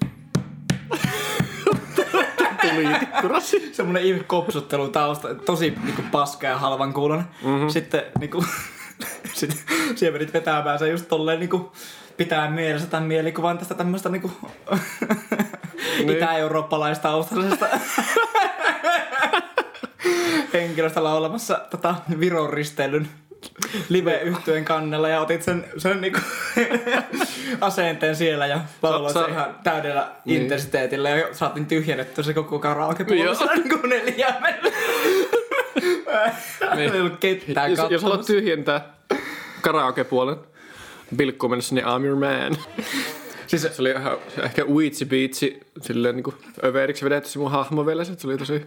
[2.62, 3.70] Tulitikkurasi.
[3.72, 7.24] Semmonen ihme kopsuttelu tausta, tosi niinku paska ja halvan kuulonen.
[7.44, 7.68] Mm-hmm.
[7.68, 8.44] Sitten niinku,
[9.34, 9.58] sitten
[9.96, 11.72] siellä menit vetämään se just tolleen niinku,
[12.16, 14.30] pitää mielessä tämän mielikuvan tästä tämmöstä niinku
[15.98, 16.10] Niin.
[16.10, 17.66] itä-eurooppalaistaustaisesta
[20.54, 23.08] henkilöstä laulamassa tota Viron risteilyn
[23.88, 26.20] live yhtyeen kannella ja otit sen, sen niinku
[27.60, 30.42] asenteen siellä ja lauloit sen ihan täydellä Niin.
[30.42, 33.34] intensiteetillä ja saatiin tyhjennettyä se koko karaoke Joo.
[33.34, 34.42] puolella niinku neljään
[36.74, 36.94] mennä.
[36.94, 38.94] Ei ollut ketään Jos, jos haluat tyhjentää
[39.60, 40.36] karaoke-puolen,
[41.16, 42.56] Bilkku mennessä, niin I'm your man.
[43.46, 46.34] Siis Se oli ihan ehkä Weetsi Beatsi, silleen niinku
[46.64, 48.66] överiksi vedetty se mun hahmo vielä, se oli tosi...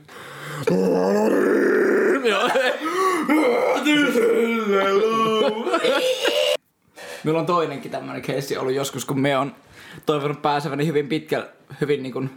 [7.23, 9.55] Minulla on toinenkin tämmönen keissi ollut joskus, kun me on
[10.05, 11.47] toivonut pääseväni hyvin pitkällä,
[11.81, 12.29] hyvin niin kuin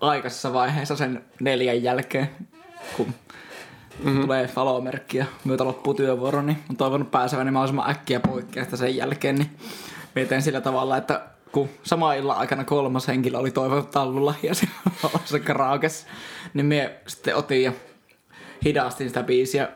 [0.00, 2.28] aikaisessa vaiheessa sen neljän jälkeen,
[2.96, 3.14] kun
[4.04, 4.20] mm-hmm.
[4.20, 9.34] tulee valomerkki ja myötä loppuu työvuoro, niin on toivonut pääseväni mahdollisimman äkkiä poikkeasta sen jälkeen,
[9.36, 9.50] niin
[10.14, 14.68] mietin sillä tavalla, että kun sama illan aikana kolmas henkilö oli toivonut tallulla ja se
[15.24, 16.06] se karaokes,
[16.54, 17.72] niin me sitten otin ja
[18.64, 19.68] hidastin sitä biisiä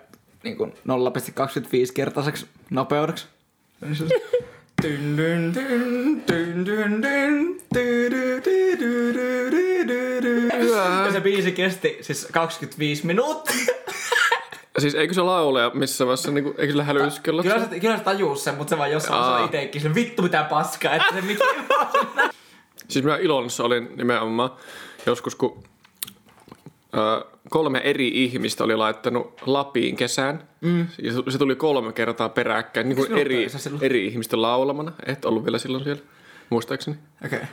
[0.42, 0.78] niin kuin 0,25
[1.94, 3.26] kertaiseksi nopeudeksi.
[11.04, 13.74] Ja se biisi kesti siis 25 minuuttia.
[14.78, 17.42] Siis eikö se laulaja missä vaiheessa, niinku, eikö sillä hälyskellä?
[17.42, 19.80] Kyllä se, kyllä se tajuu sen, mutta se vaan jossain osaa itekin.
[19.80, 21.22] Sille vittu mitä paskaa, että se
[22.88, 24.50] Siis minä Ilonissa olin nimenomaan
[25.06, 25.64] joskus, kun
[26.96, 30.48] ö, kolme eri ihmistä oli laittanut Lapiin kesään.
[30.60, 30.86] Mm.
[31.02, 33.46] Ja se- tuli kolme kertaa peräkkäin, niin kuin eri,
[33.80, 34.92] eri ihmisten laulamana.
[35.06, 36.02] Et ollut vielä silloin siellä,
[36.50, 36.96] muistaakseni.
[37.24, 37.36] Okei.
[37.36, 37.48] Okay.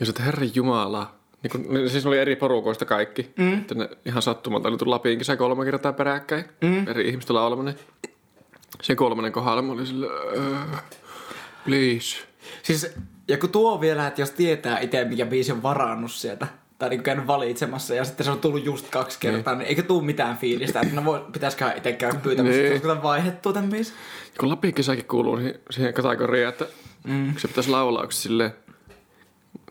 [0.00, 1.14] Ja sitten herra jumala.
[1.42, 3.30] Niin kun, siis oli eri porukoista kaikki.
[3.36, 3.54] Mm.
[3.54, 6.44] Että ne ihan sattumalta oli tullut Lapiin kesä kolme kertaa peräkkäin.
[6.60, 6.88] Mm.
[6.88, 7.72] Eri ihmisten laulamana.
[8.82, 10.78] Se kolmannen kohdalla mä olin sillä, uh,
[11.64, 12.16] please.
[12.62, 12.94] Siis,
[13.28, 16.46] ja kun tuo vielä, että jos tietää itse, mikä biisi on varannut sieltä,
[16.78, 19.82] tai niin käynyt valitsemassa, ja sitten se on tullut just kaksi kertaa, niin, niin eikö
[19.82, 22.70] tuu mitään fiilistä, että no voi, pitäisiköhän itse käydä pyytämässä, Niin.
[22.70, 22.82] niin.
[22.82, 23.94] koska vaihdettua tämän biisin.
[24.40, 26.66] Kun Lapin kesäkin kuuluu siihen, siihen kategoriaan, että
[27.04, 27.34] mm.
[27.36, 28.54] se pitäisi laulaa yksi silleen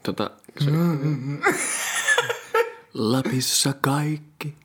[0.04, 0.72] tota, se,
[2.94, 4.56] Lapissa kaikki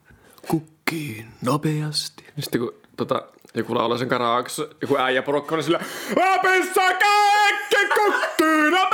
[0.48, 2.24] kukkii nopeasti.
[2.36, 3.22] Ja sitten kun tota,
[3.54, 5.80] joku laulaa sen karaokeissa, joku äijä porukka oli sillä
[6.16, 8.89] Lapissa kaikki kukkii nopeasti!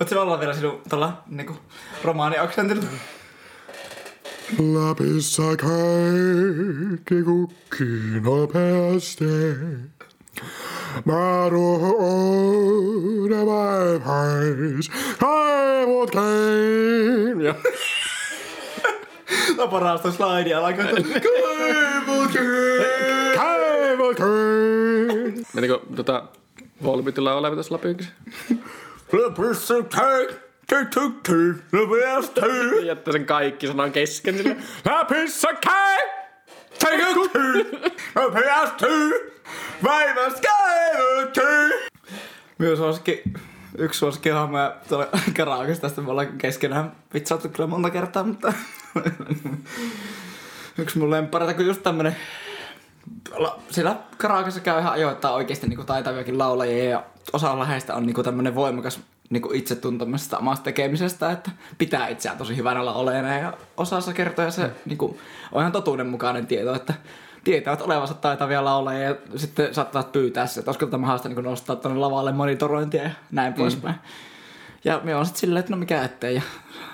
[0.00, 1.56] Voit sä olla vielä sinun tuolla niinku
[2.04, 2.82] romaaniaksentilla?
[4.58, 9.24] Lapissa kaikki kukkii nopeasti.
[11.04, 17.40] Mä ruohon vaipais, kaivut kein.
[17.40, 17.54] Ja
[19.46, 20.84] Tämä on parasta slaidia alkaa.
[20.84, 22.32] Kaivut
[23.36, 25.46] kaivut kein.
[25.54, 26.22] Menikö tota
[26.82, 27.78] Volbitilla oleva tässä
[32.86, 34.56] Jättää sen kaikki sanan kesken sille.
[39.84, 40.40] Vaivas
[42.58, 43.22] Myös suosikki,
[43.78, 48.52] yksi suosikki hahmoja tuolla karaokeissa tästä me ollaan keskenään vitsauttu kyllä monta kertaa, mutta
[50.78, 52.16] yksi mun lempareita, kun just tämmönen
[53.70, 58.54] siellä karaokeissa käy ihan ajoittain oikeasti niinku taitaviakin laulajia ja osa läheistä on niinku tämmönen
[58.54, 64.70] voimakas niinku itsetuntemisesta omasta tekemisestä, että pitää itseään tosi hyvänä laulajana ja osassa kertoja se
[64.86, 65.18] niinku,
[65.52, 66.94] on ihan totuudenmukainen tieto, että
[67.44, 71.76] tietävät olevansa taitavia laulajia ja sitten saattavat pyytää se, että olisiko tätä mahdollista niin nostaa
[71.76, 73.56] tuonne lavalle monitorointia ja näin mm.
[73.56, 73.94] poispäin.
[74.84, 76.34] Ja me on sitten silleen, että no mikä ettei.
[76.34, 76.42] Ja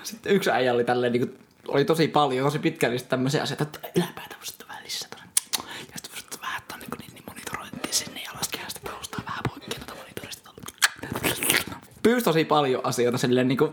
[0.03, 3.79] sitten yksi äijä oli tälleen, niin kuin, oli tosi paljon, tosi pitkällistä tämmöisiä asioita, että
[3.95, 4.35] yläpäätä
[4.79, 5.73] välissä tuonne.
[5.91, 9.43] Ja sitten voisi vähän tuonne niin, niin, niin monitorointia sinne ja laskea sitä taustaa vähän
[9.49, 10.51] poikki tuota monitorista.
[12.05, 13.71] Pyysi tosi paljon asioita silleen niin kuin,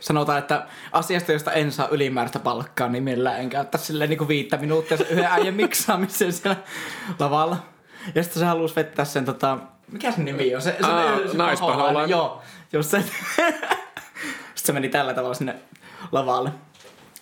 [0.00, 4.56] sanotaan, että asiasta, josta en saa ylimääräistä palkkaa, niin millään en käyttä silleen niin viittä
[4.56, 6.56] minuuttia sen yhden äijän miksaamiseen siellä
[7.18, 7.56] lavalla.
[8.14, 9.58] Ja sitten se halusi vettää sen tota,
[9.92, 10.62] mikä sen nimi on?
[10.62, 12.10] Se, se, Aa, se, se naispaholainen.
[12.10, 13.04] Joo, just se.
[14.54, 15.54] sitten se meni tällä tavalla sinne
[16.12, 16.50] lavalle.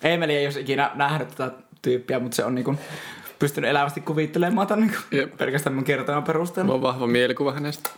[0.03, 2.75] Emeli ei olisi ikinä nähnyt tätä tyyppiä, mutta se on niinku
[3.38, 6.66] pystynyt elävästi kuvittelemaan tämän niinku pelkästään mun kertoman perusteella.
[6.73, 7.90] Mulla on vahva mielikuva hänestä.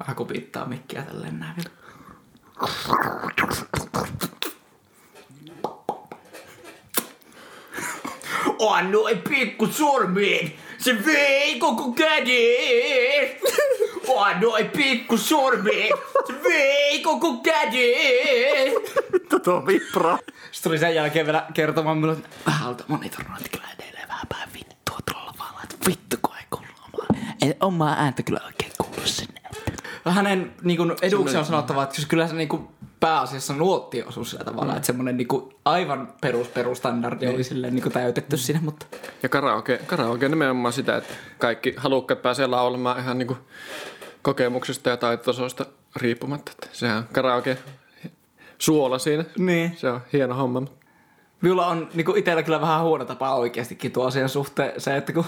[0.00, 1.70] Vähän kupittaa mikkiä tälleen näin vielä.
[8.70, 13.30] Annoi pikku sormeen, se vei koko käden.
[14.18, 15.92] Annoi pikku sormeen,
[16.26, 18.72] se vei koko käden.
[19.28, 20.16] Tota on vibra.
[20.16, 24.98] Sitten tuli sen jälkeen vielä kertomaan minulle, että vähältä monitorointi kyllä edelleen vähän päin vittua
[25.12, 25.60] tuolla lavalla.
[25.62, 27.06] Että vittu kun ei kuulu omaa,
[27.42, 28.69] ei omaa ääntä kyllä oikein.
[30.04, 32.68] Hänen niin kuin, eduksi on sanottava, että kyllä se niin kuin,
[33.00, 37.82] pääasiassa nuotti osui sillä tavalla, että semmoinen niin kuin, aivan perus perustandardi oli silleen niin
[37.82, 38.86] kuin, täytetty siinä, mutta
[39.22, 43.38] Ja karaoke, karaoke nimenomaan sitä, että kaikki halukkaat pääsee laulamaan ihan niinku
[44.22, 46.52] kokemuksista ja taitotasoista riippumatta.
[46.52, 47.58] Että sehän on karaoke
[48.58, 49.24] suola siinä.
[49.38, 49.76] niin.
[49.76, 50.62] Se on hieno homma.
[51.40, 55.24] Minulla on niin itsellä kyllä vähän huono tapa oikeastikin tuo asian suhteen se, että kun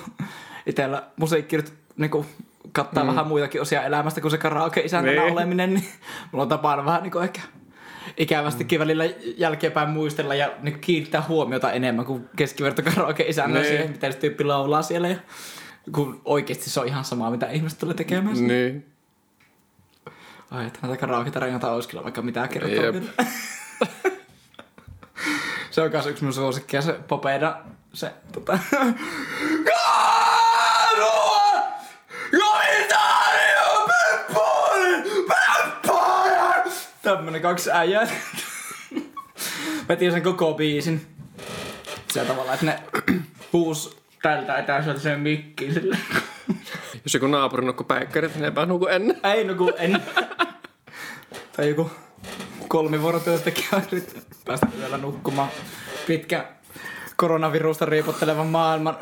[0.67, 2.27] itsellä musiikki nyt niin kuin,
[2.73, 3.09] kattaa mm.
[3.09, 5.33] vähän muitakin osia elämästä kuin se karaoke-isännänä Niin.
[5.33, 5.89] oleminen, niin
[6.33, 7.41] mulla on tapana vähän niin kuin ehkä
[8.17, 9.05] ikävästikin välillä
[9.37, 13.69] jälkeenpäin muistella ja niin kiinnittää huomiota enemmän kuin keskiverto karaoke-isännä Niin.
[13.69, 15.09] siihen, mitä se tyyppi laulaa siellä.
[15.09, 15.17] Ja,
[15.93, 18.39] kun oikeasti se on ihan sama, mitä ihmiset tulee tekemään.
[18.39, 18.47] Mm.
[18.47, 18.87] Niin.
[20.51, 23.03] Ai, että näitä karaoke-tarinoita olisi kyllä vaikka mitään kertoa.
[25.71, 27.59] Se on myös yksi mun suosikkia, se Popeda,
[27.93, 28.59] se tota...
[37.03, 38.09] Tämmönen kaksi äijää.
[39.88, 41.07] Veti sen koko biisin.
[42.12, 42.83] Sillä tavalla, että ne
[43.53, 45.99] huus tältä etäisöltä sen mikkiin sille.
[47.05, 49.21] Jos joku naapuri nukkuu päikkärit, niin eipä nuku ennen.
[49.25, 50.03] Ei no kun en.
[51.57, 51.91] tai joku
[52.69, 55.49] kolmivuorotyöntekijä on yrittänyt päästä yöllä nukkumaan
[56.07, 56.45] pitkä
[57.17, 58.97] koronavirusta riipottelevan maailman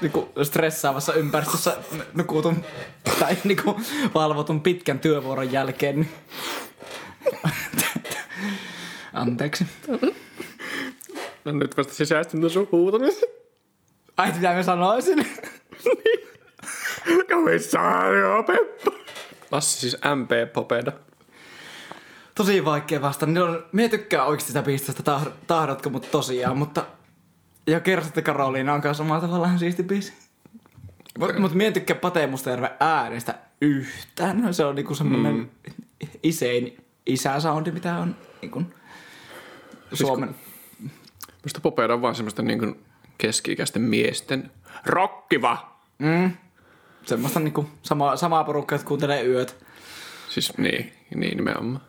[0.00, 1.76] niinku stressaavassa ympäristössä
[2.14, 2.64] nukutun
[3.20, 3.80] tai niinku
[4.14, 5.96] valvotun pitkän työvuoron jälkeen.
[5.96, 6.10] Niin...
[9.12, 9.66] Anteeksi.
[11.44, 13.28] No nyt vasta sisäistynyt sun huutamisen.
[14.16, 15.26] Ai, mitä mä sanoisin?
[17.34, 18.94] Komissario Peppo.
[19.50, 20.92] Lassi siis MP Popeda.
[22.34, 23.26] Tosi vaikea vastata.
[23.32, 26.86] Niin on, mie tykkään oikeasti sitä tah- tahdotko mut tosiaan, mutta...
[27.66, 30.12] Ja Kersti Karoliina on kanssa omalla tavallaan siisti biisi.
[31.18, 34.54] Mutta mut mie tykkää Pate Mustajärven äänestä yhtään.
[34.54, 35.48] Se on niinku semmonen mm.
[36.22, 38.62] isein isäsoundi, mitä on niinku
[39.92, 40.34] Suomen...
[41.42, 42.84] Musta Popeda on vaan semmoista niin kuin
[43.18, 44.50] keski-ikäisten miesten.
[44.86, 45.78] Rokkiva.
[47.06, 49.64] Semmoista niinku sama, samaa porukkaa, että kuuntelee yöt.
[50.28, 51.80] Siis niin, niin nimenomaan.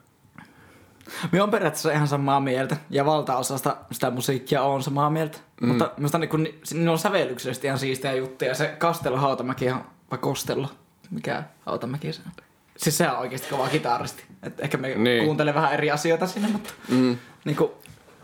[1.32, 5.38] Me on periaatteessa ihan samaa mieltä, ja valtaosasta sitä musiikkia on samaa mieltä.
[5.62, 5.68] Mm.
[5.68, 8.52] Mutta minusta niin kun, ni- ne on sävellyksellisesti ihan siistejä juttuja.
[8.52, 10.68] Ja se Kastelo Hautamäki on, vai Kostello,
[11.12, 12.32] mikä Hautamäki se on.
[12.78, 14.24] Siis se on oikeasti kova kitaristi.
[14.44, 15.26] Et ehkä me Niin.
[15.26, 17.18] kuuntelee vähän eri asioita sinne, mutta mm.
[17.46, 17.72] niin kuin,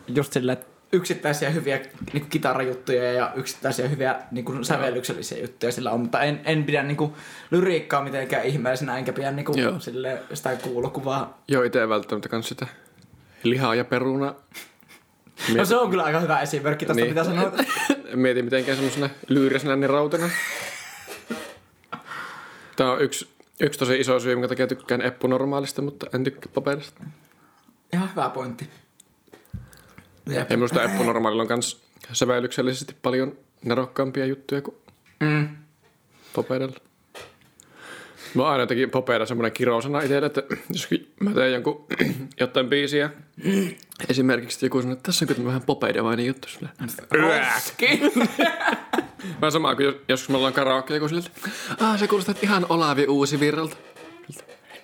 [0.07, 5.71] just silleen, että yksittäisiä hyviä niin kuin kitarajuttuja ja yksittäisiä hyviä niin kuin sävellyksellisiä juttuja
[5.71, 7.13] sillä on, mutta en, en pidä niin kuin,
[7.51, 9.71] lyriikkaa mitenkään ihmeellisenä, enkä pidä niin Joo.
[9.71, 12.67] kuin, silleen, sitä kuulokuvaa Joo, itse välttämättä kans sitä
[13.43, 14.35] lihaa ja peruna.
[15.55, 17.09] No se on kyllä aika hyvä esimerkki tästä, Niin.
[17.09, 17.53] mitä sanoit.
[18.15, 20.29] Mietin mitenkään semmosena lyyrisenä rautana.
[22.75, 23.27] Tää on yksi,
[23.61, 27.03] yksi tosi iso syy, minkä takia tykkään Eppu normaalista, mutta en tykkää paperista.
[27.93, 28.69] Ihan hyvä pointti.
[30.29, 30.51] Jep.
[30.51, 31.81] Ja minusta Eppu normaalilla on kans
[32.13, 34.75] sävellyksellisesti paljon nerokkaampia juttuja kuin
[35.21, 35.49] Mm.
[36.33, 36.75] Popeidalla.
[38.33, 40.87] Mä aina jotenkin Popeida semmoinen kirousana itselle, että jos
[41.19, 41.85] mä teen jonkun
[42.39, 43.09] jotain biisiä,
[44.09, 46.69] esimerkiksi joku sanoo, että tässä on kyllä vähän Popeidevainen juttu sulle.
[47.11, 48.01] Roski.
[49.41, 51.49] Mä sama kuin jos- joskus me ollaan karaoke joku silleen, että
[51.85, 53.75] ah, se kuulostaa ihan Olavi uusi virralta.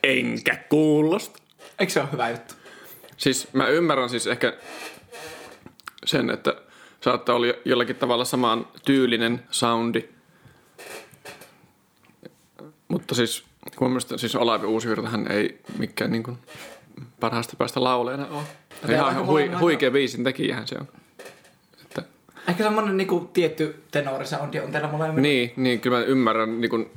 [0.04, 1.39] Enkä kuulosta.
[1.80, 2.54] Eikö se ole hyvä juttu?
[3.17, 4.54] Siis mä ymmärrän siis ehkä
[6.06, 6.56] sen, että
[7.02, 10.04] saattaa olla jo- jollakin tavalla samaan tyylinen soundi.
[12.88, 13.43] Mutta siis
[13.80, 16.38] mun mielestä siis Olavi Uusivirtahan ei mikään niin kuin
[17.19, 18.43] parhaasta päästä lauleena ole.
[18.93, 20.88] Ihan hui, huikea biisin tekijähän se on.
[22.47, 25.21] Ehkä semmonen niinku tietty tenorisoundi on teillä molemmilla.
[25.21, 26.91] niin, niin, kyllä mä ymmärrän niin kuin,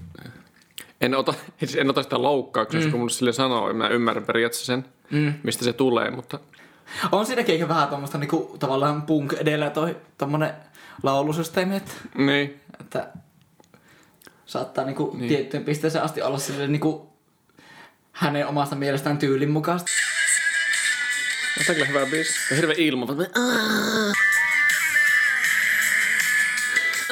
[1.00, 2.90] en ota, siis en ota sitä loukkauksessa, mm.
[2.90, 3.72] kun mulle sille sanoo.
[3.72, 5.34] Mä ymmärrän periaatteessa sen, mm.
[5.42, 6.38] mistä se tulee, mutta
[7.12, 10.52] On siinäkin ehkä vähän tuommoista niinku, tavallaan punk edellä toi tommonen
[11.02, 12.60] laulusysteemi, että, niin.
[12.80, 13.08] että
[14.46, 15.28] saattaa niinku niin.
[15.28, 17.12] tiettyyn pisteeseen asti olla silleen niinku
[18.12, 19.90] hänen omasta mielestään tyylin mukaista.
[21.54, 22.56] Tämä on kyllä hyvä biisi.
[22.56, 23.06] Hirveä ilma.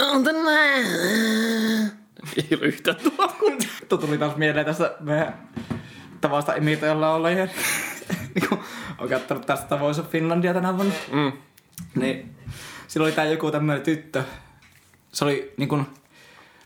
[0.01, 1.93] Vaan-
[2.37, 3.35] Ei ole yhtään tuolla.
[3.89, 5.49] Tuo tuli taas mieleen tästä meidän
[6.21, 7.49] tavasta imitoilla olla ja
[8.35, 8.59] niinku,
[8.99, 10.95] on kattonut tästä Voice of Finlandia tänä vuonna.
[11.13, 11.33] Mm.
[11.95, 12.37] Niin
[12.89, 14.25] sillä oli tää joku tämmönen tyttö.
[15.13, 15.81] Se oli niinku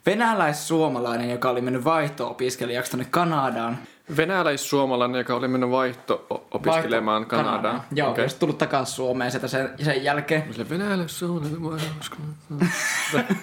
[0.07, 3.79] venäläis-suomalainen, joka oli mennyt vaihto-opiskelijaksi tonne Kanadaan.
[4.16, 7.82] Venäläis-suomalainen, joka oli mennyt vaihto-opiskelemaan Vaihto- Kanadaan.
[7.94, 8.24] Joo, okay.
[8.24, 10.52] Ja sitten tullut takaisin Suomeen sieltä sen, sen jälkeen.
[10.52, 12.16] Sille venäläis-suomalainen, mä en usko.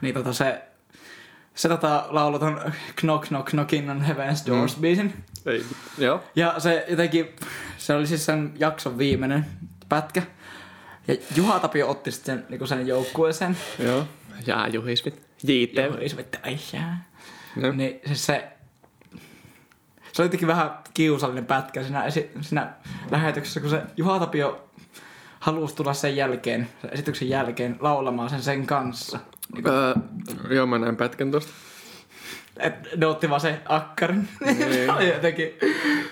[0.00, 0.62] Niin tota se,
[1.54, 2.60] se tota lauloi ton
[2.96, 4.80] Knock Knock Knockin on Heaven's Doors mm.
[4.80, 5.24] biisin.
[5.46, 5.64] Ei.
[5.98, 6.24] Joo.
[6.36, 7.36] Ja se jotenkin,
[7.78, 9.46] se oli siis sen jakson viimeinen
[9.88, 10.22] pätkä.
[11.08, 13.56] Ja Juha Tapio otti sitten sen, niinku sen joukkueeseen.
[13.78, 14.04] Joo.
[14.46, 15.22] Ja Juhisvit.
[15.42, 15.94] Ja JT.
[15.96, 16.58] oli se, että ai.
[17.62, 17.72] Joo.
[17.72, 18.48] Niin siis se,
[20.16, 22.72] se oli jotenkin vähän kiusallinen pätkä siinä, esi- siinä
[23.10, 24.68] lähetyksessä, kun se Juha Tapio
[25.40, 29.18] halusi tulla sen jälkeen, sen esityksen jälkeen, laulamaan sen sen kanssa.
[29.54, 29.94] Niin Öö,
[30.50, 31.52] joo, mä näin pätkän tosta.
[32.56, 34.28] Et ne otti vaan se akkarin.
[34.44, 34.86] Niin.
[35.14, 35.50] jotenkin,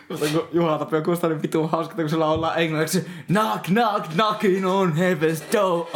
[0.08, 4.70] mutta kun Juha Tapio kuulostaa niin vitun hauskalta, kun se laulaa englanniksi Knock, knock, knocking
[4.70, 5.86] on heaven's door.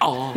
[0.00, 0.36] Oh.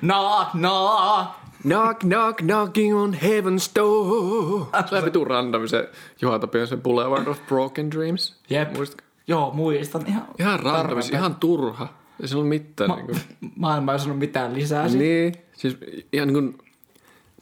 [0.00, 1.47] knock, knock.
[1.62, 4.66] Knock, knock, knocking on heaven's door.
[4.90, 5.88] Se on vitun random se
[6.22, 8.36] Juha Tapion se Boulevard of Broken Dreams.
[8.50, 8.72] Jep.
[8.76, 9.04] Muistatko?
[9.26, 10.24] Joo, muistan ihan.
[10.38, 11.88] Ihan random, siis ihan turha.
[12.22, 12.90] Ei sillä ole mitään.
[12.90, 13.18] Ma- niin kuin.
[13.56, 15.04] maailma ei sanonut mitään lisää siitä.
[15.04, 15.76] Niin, siis
[16.12, 16.58] ihan niin kuin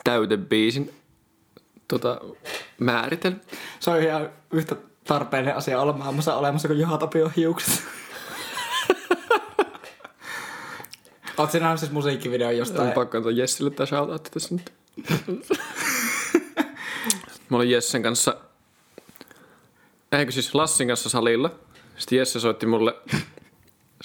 [0.05, 0.91] täytebiisin
[1.89, 2.21] tota,
[2.81, 3.39] määritelmä.
[3.81, 7.83] Se on ihan yhtä tarpeellinen asia olla maailmassa olemassa kuin Juha Tapion hiukset.
[11.39, 12.93] Oot sinä nähnyt siis musiikkivideo On jostain?
[12.93, 14.73] pakko antaa Jessille tää shoutoutti tässä nyt.
[17.51, 18.37] Mä olin Jessen kanssa,
[20.13, 21.51] eikö siis Lassin kanssa salilla.
[21.97, 22.95] Sitten Jesse soitti mulle,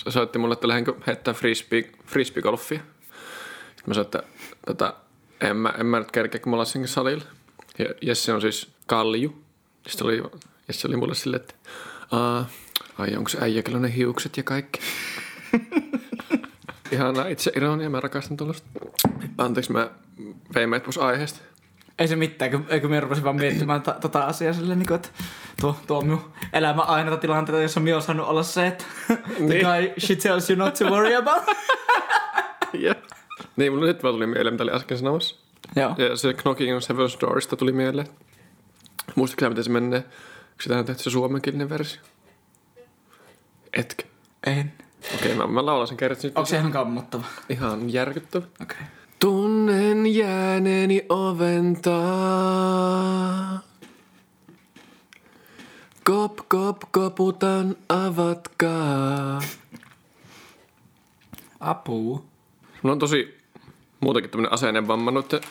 [0.09, 2.79] soitti mulle, että lähdenkö heittää frisbee, frisbeegolfia.
[2.79, 4.23] Sitten mä sanoin, että
[4.65, 4.93] tota,
[5.41, 7.23] en, mä, en mä nyt kerkeä, kun mä Lassin kanssa salilla.
[7.79, 9.43] Ja Jesse on siis Kalliju.
[9.87, 10.23] Sitten oli,
[10.67, 11.53] Jesse oli mulle silleen, että
[12.11, 12.49] Aa,
[12.97, 14.79] ai onko se äijäkelöinen hiukset ja kaikki.
[16.91, 18.67] Ihanaa itse ironia, mä rakastan tuollaista.
[19.37, 19.89] Anteeksi, mä
[20.55, 21.39] vein meitä pois aiheesta.
[21.99, 24.95] Ei se mitään, kun, eikö minä rupesin vaan miettimään ta- tota asiaa silleen, niin kuin,
[24.95, 25.09] että
[25.61, 29.15] tuo, tuo on minun elämä ainoita tilanteita, jossa minä olen saanut olla se, että the
[29.39, 29.65] Niin.
[29.65, 31.43] guy she tells you not to worry about.
[32.81, 32.95] Yeah.
[33.55, 35.35] Niin, mulla nyt vaan tuli mieleen, mitä oli äsken sanomassa.
[35.75, 35.95] Joo.
[35.97, 38.07] Ja se Knocking on Seven Storysta tuli mieleen.
[39.15, 39.97] Muistatko miten se menee?
[39.99, 42.01] Onko sitä on tehty se suomenkielinen versio?
[43.73, 44.03] Etkö?
[44.45, 44.73] En.
[45.15, 46.17] Okei, mä, mä laulan sen kerran.
[46.23, 47.25] Nyt Onko se ihan kammottava?
[47.49, 48.45] ihan järkyttävä.
[48.61, 48.77] Okei.
[48.77, 48.87] Okay.
[49.19, 53.59] Tunnen jääneeni oven taa.
[56.03, 59.41] Kop, kop, koputan, avatkaa.
[61.59, 62.25] Apuu.
[62.81, 63.37] Mulla on tosi
[63.99, 65.41] muutenkin tämmönen asennevamma noiden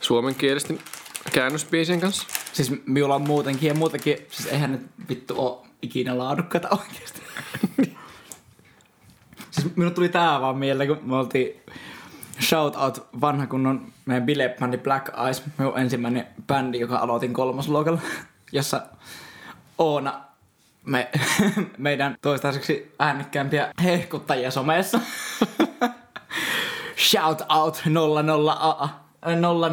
[0.00, 0.78] suomenkielisten
[1.32, 2.26] käännösbiisien kanssa.
[2.52, 7.22] Siis minulla on muutenkin ja muutenkin, siis eihän nyt vittu oo ikinä laadukkaita oikeesti.
[9.64, 11.60] siis minulle tuli tää vaan mieleen, kun me oltiin
[12.40, 18.00] shout out vanha kunnon meidän bilebändi Black Eyes, minun ensimmäinen bändi, joka aloitin kolmosluokalla,
[18.52, 18.82] jossa
[19.78, 20.20] Oona
[20.86, 21.10] me,
[21.78, 25.00] meidän toistaiseksi äänekkäämpiä hehkuttajia somessa.
[27.10, 28.88] Shout out 00 A
[29.36, 29.70] 00 NA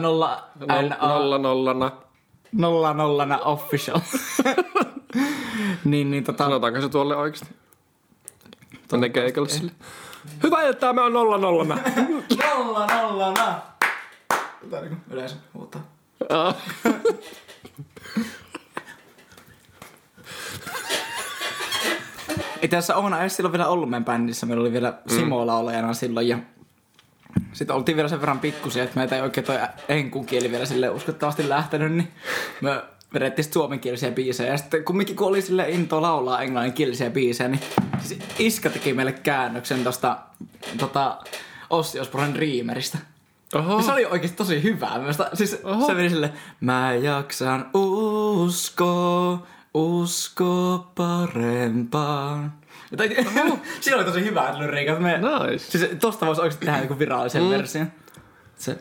[0.97, 1.91] Nolla nollana.
[2.51, 3.99] nolla nollana official.
[5.85, 6.43] niin, niin tota...
[6.43, 7.55] Sanotaanko se tuolle oikeesti?
[8.91, 9.71] Tonne keikalle sille.
[10.43, 11.77] Hyvä, että me on nolla nollana.
[12.43, 13.61] Nolla nollana!
[14.69, 15.81] Tää niinku yleensä huutaa.
[16.29, 16.55] Ah.
[22.61, 24.45] Itse asiassa Oona ei silloin vielä ollut meidän bändissä.
[24.45, 26.37] Meillä oli vielä Simo laulajana silloin ja
[27.53, 29.57] sitten oltiin vielä sen verran pikkusia, että meitä ei oikein toi
[29.89, 32.11] enkun kieli vielä sille uskottavasti lähtenyt, niin
[32.61, 32.83] me
[33.13, 34.51] vedettiin suomenkielisiä biisejä.
[34.51, 37.61] Ja sitten kumminkin kun oli sille into laulaa englanninkielisiä biisejä, niin
[38.03, 40.17] siis Iska teki meille käännöksen tosta
[40.77, 41.17] tota,
[41.69, 42.97] Ossi Osbournen Dreamerista.
[43.55, 43.77] Oho.
[43.77, 44.97] Ja se oli oikeesti tosi hyvää.
[44.97, 45.87] Mielestä, siis Oho.
[45.87, 49.39] se meni sille, mä jaksan usko,
[49.73, 52.53] usko parempaan.
[53.81, 54.99] Siinä oli tosi hyvää lyriikat.
[54.99, 55.71] Me, Nice.
[55.71, 57.49] Siis tosta voisi oikeesti tehdä joku virallisen mm.
[57.49, 57.91] version.
[58.55, 58.77] Se,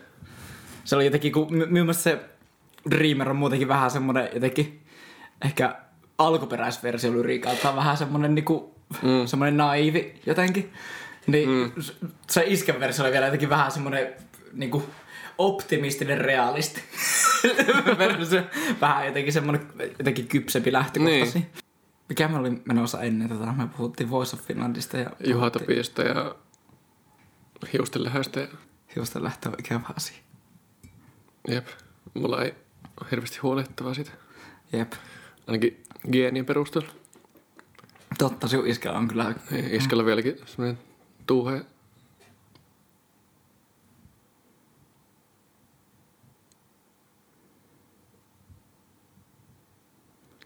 [0.85, 2.30] se oli jotenkin, kun my- mielestä se
[2.91, 4.83] Dreamer on muutenkin vähän semmonen jotenkin,
[5.45, 5.77] ehkä
[6.19, 9.27] alkuperäisversio lyriikalta on vähän semmonen niinku, mm.
[9.27, 10.73] semmonen naivi jotenkin.
[11.27, 11.73] Niin mm.
[12.31, 14.15] se iskän versio oli vielä jotenkin vähän semmonen
[14.53, 14.83] niinku
[15.39, 16.81] optimistinen realisti.
[17.99, 18.43] versio.
[18.81, 19.67] vähän jotenkin semmonen
[19.99, 21.39] jotenkin kypsempi lähtökohtaisesti.
[21.39, 21.51] Niin.
[22.09, 23.53] Mikä me oli menossa ennen tätä?
[23.53, 25.51] Me puhuttiin Voice of Finlandista ja Juha
[26.05, 26.35] ja
[27.73, 28.41] hiusten lähöstä.
[28.41, 28.47] ja-
[28.97, 30.17] Hiusten lähtö on ikävä asia.
[31.49, 31.67] Jep.
[32.15, 32.55] Mulla ei
[33.01, 34.11] ole hirveästi huolehdittavaa siitä.
[34.73, 34.93] Jep.
[35.47, 35.83] Ainakin
[36.13, 36.89] geenien perusteella.
[38.19, 39.35] Totta, sinun iskä on kyllä...
[39.53, 40.79] Ei Iskellä vieläkin semmoinen
[41.27, 41.65] tuuhe.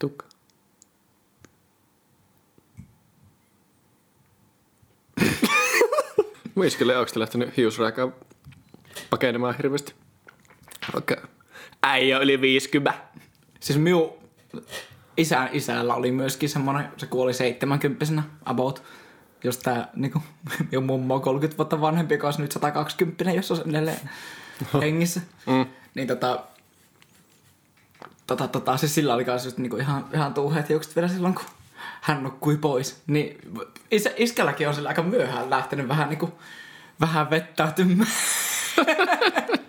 [0.00, 0.26] Tukka.
[6.54, 8.08] Mun iskelle onko lähtenyt hiusraikaa
[9.10, 9.94] pakenemaan hirveästi?
[10.94, 11.16] Vaikka
[11.84, 13.00] äijä yli 50.
[13.60, 14.12] Siis minun
[15.16, 18.82] isän isällä oli myöskin semmonen, se kuoli 70 about.
[19.44, 20.22] Jos tää niinku,
[20.70, 24.10] minun mummo on 30 vuotta vanhempi, joka olisi nyt 120, jos on edelleen
[24.80, 25.20] hengissä.
[25.46, 25.66] Mm.
[25.94, 26.44] Niin tota,
[28.26, 31.44] tota, tota, siis sillä oli kans just niinku ihan, ihan tuuheet hiukset vielä silloin, kun
[32.00, 33.02] hän nukkui pois.
[33.06, 33.38] Niin
[33.90, 36.38] isä, iskälläkin on sillä aika myöhään lähtenyt vähän niinku,
[37.00, 38.10] vähän vettäytymään.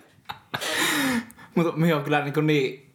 [1.56, 2.93] Mutta minä on kyllä niinku niin,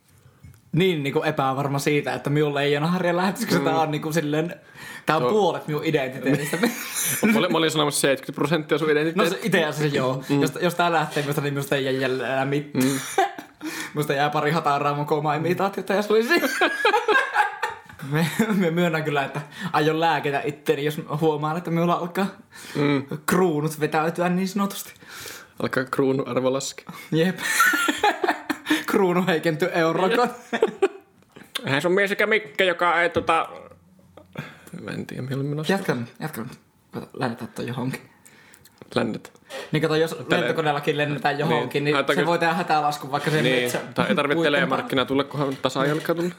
[0.73, 3.65] niin niinku epävarma siitä, että minulla ei ole harja lähetys, koska mm.
[3.65, 4.55] tää on niinku silleen,
[5.07, 6.57] tää on Tuo- puolet minun identiteetistä.
[7.33, 9.41] Mä olin, mä olin sanomassa 70 prosenttia sun No identiteetistä.
[9.41, 10.25] se itse asiassa joo.
[10.29, 10.43] Mm.
[10.43, 12.85] Jos, jos tää lähtee minusta, niin minusta ei jää jäljellä mitään.
[12.85, 13.01] Mm.
[13.95, 16.49] minusta jää pari hataraa koma imitaatiota ja se oli siinä.
[18.13, 19.41] me, me myönnän kyllä, että
[19.73, 22.27] aion lääketä itteni, jos huomaan, että minulla alkaa
[22.75, 23.07] mm.
[23.27, 24.93] kruunut vetäytyä niin sanotusti.
[25.63, 26.93] Alkaa kruunu arvo laskea.
[27.13, 27.39] Jep.
[28.87, 30.31] Kruunu heikentyy eurokon.
[31.67, 33.49] Eihän sun mies eikä Mikke, joka ei tota...
[34.81, 35.73] Mä en tiedä, mihin olin menossa.
[35.73, 36.59] jatka nyt, jatka nyt.
[36.91, 38.01] Kato, Lennetään toi johonkin.
[38.95, 39.33] Lännet.
[39.73, 41.97] Niin kato, jos lentokoneellakin lennetään johonkin, Niin.
[42.07, 43.81] niin, se voi tehdä hätälaskun vaikka sen Niin, metsä.
[43.95, 46.31] tai ei tarvitse puitten telemarkkina tulla, kunhan tasajalka tulla.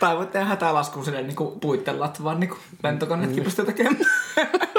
[0.00, 3.96] Tai voit tehdä hätälaskun sinne niinku puitten latvaan niinku lentokoneetkin pystyy tekemään.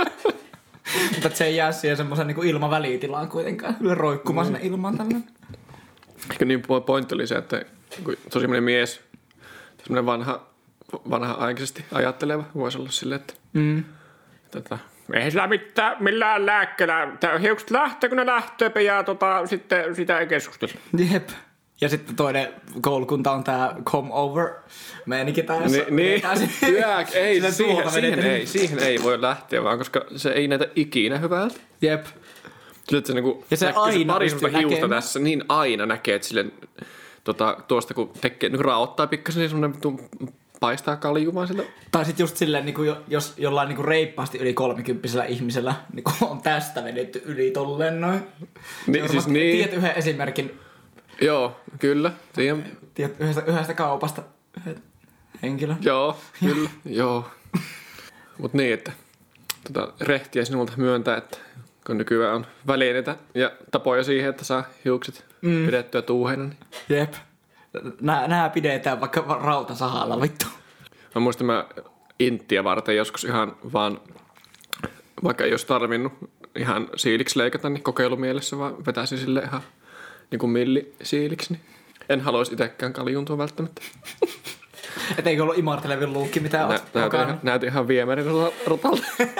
[1.13, 3.75] Mutta se ei jää siihen semmoisen niinku ilmavälitilaan kuitenkaan.
[3.75, 5.23] Kyllä roikkumaan sinne ilmaan tällainen.
[6.31, 7.65] Ehkä niin po- pointti oli se, että
[8.03, 9.01] kun se on semmoinen mies,
[9.83, 10.45] semmoinen vanha,
[11.09, 13.83] vanha aikaisesti ajatteleva, voisi olla silleen, että Mm.
[14.51, 14.77] tota,
[15.13, 17.07] Ei sillä mitään millään lääkkeellä.
[17.41, 20.73] Hiukset lähtee, kun ne lähtee, ja tota, sitten sitä ei keskustella.
[21.13, 21.29] Jep.
[21.81, 22.47] Ja sitten toinen
[22.81, 24.49] koulukunta on tää come over
[25.05, 29.21] meininki tää, jossa niin, niin vedetään se- Jää, ei, siihen, siihen, ei, siihen ei voi
[29.21, 31.55] lähteä vaan, koska se ei näytä ikinä hyvältä.
[31.81, 32.05] Jep.
[32.93, 35.01] Että se, niinku, Ja se näkyy aina pari pystyy semmoista hiusta näkemään.
[35.01, 36.45] tässä, niin aina näkee, että sille,
[37.23, 39.99] tota, tuosta kun tekee, niin raottaa pikkasen, niin semmoinen
[40.59, 41.63] paistaa kaljumaan sillä.
[41.91, 46.03] Tai sitten just silleen, niin kuin, jos jollain niin kuin reippaasti yli kolmikymppisellä ihmisellä niin
[46.03, 48.23] kuin on tästä vedetty yli tolleen noin.
[48.87, 49.57] Niin, Se siis niin.
[49.57, 50.59] Tiedät yhden esimerkin,
[51.21, 52.11] Joo, kyllä.
[52.33, 52.65] Tiedän.
[52.93, 54.23] Tiedät, yhdestä, yhdestä kaupasta
[54.57, 54.83] yhden
[55.43, 55.77] henkilön.
[55.81, 56.69] Joo, kyllä.
[56.85, 57.29] Joo.
[58.37, 58.91] Mut niin, että
[59.73, 61.37] tota, rehtiä sinulta myöntää, että
[61.87, 65.65] kun nykyään on välineitä ja tapoja siihen, että saa hiukset mm.
[65.65, 66.57] pidettyä tuuheina, niin
[66.89, 67.13] Jep.
[68.01, 70.45] Nää, nää pidetään vaikka va- rautasahalla, vittu.
[71.15, 71.65] Mä muistan mä
[72.19, 73.99] inttiä varten joskus ihan vaan,
[75.23, 76.13] vaikka ei olisi tarvinnut
[76.55, 79.61] ihan siiliksi leikata, niin kokeilumielessä vaan vetäisin sille ihan
[80.31, 81.53] niin kuin millisiiliksi.
[81.53, 81.61] Niin
[82.09, 83.81] en haluaisi itsekään kaljuntua välttämättä.
[85.17, 88.25] Et eikö ollut imartelevin luukki, mitä Nä, oot näytin, ihan, näytin ihan viemärin
[88.67, 89.03] rotalta.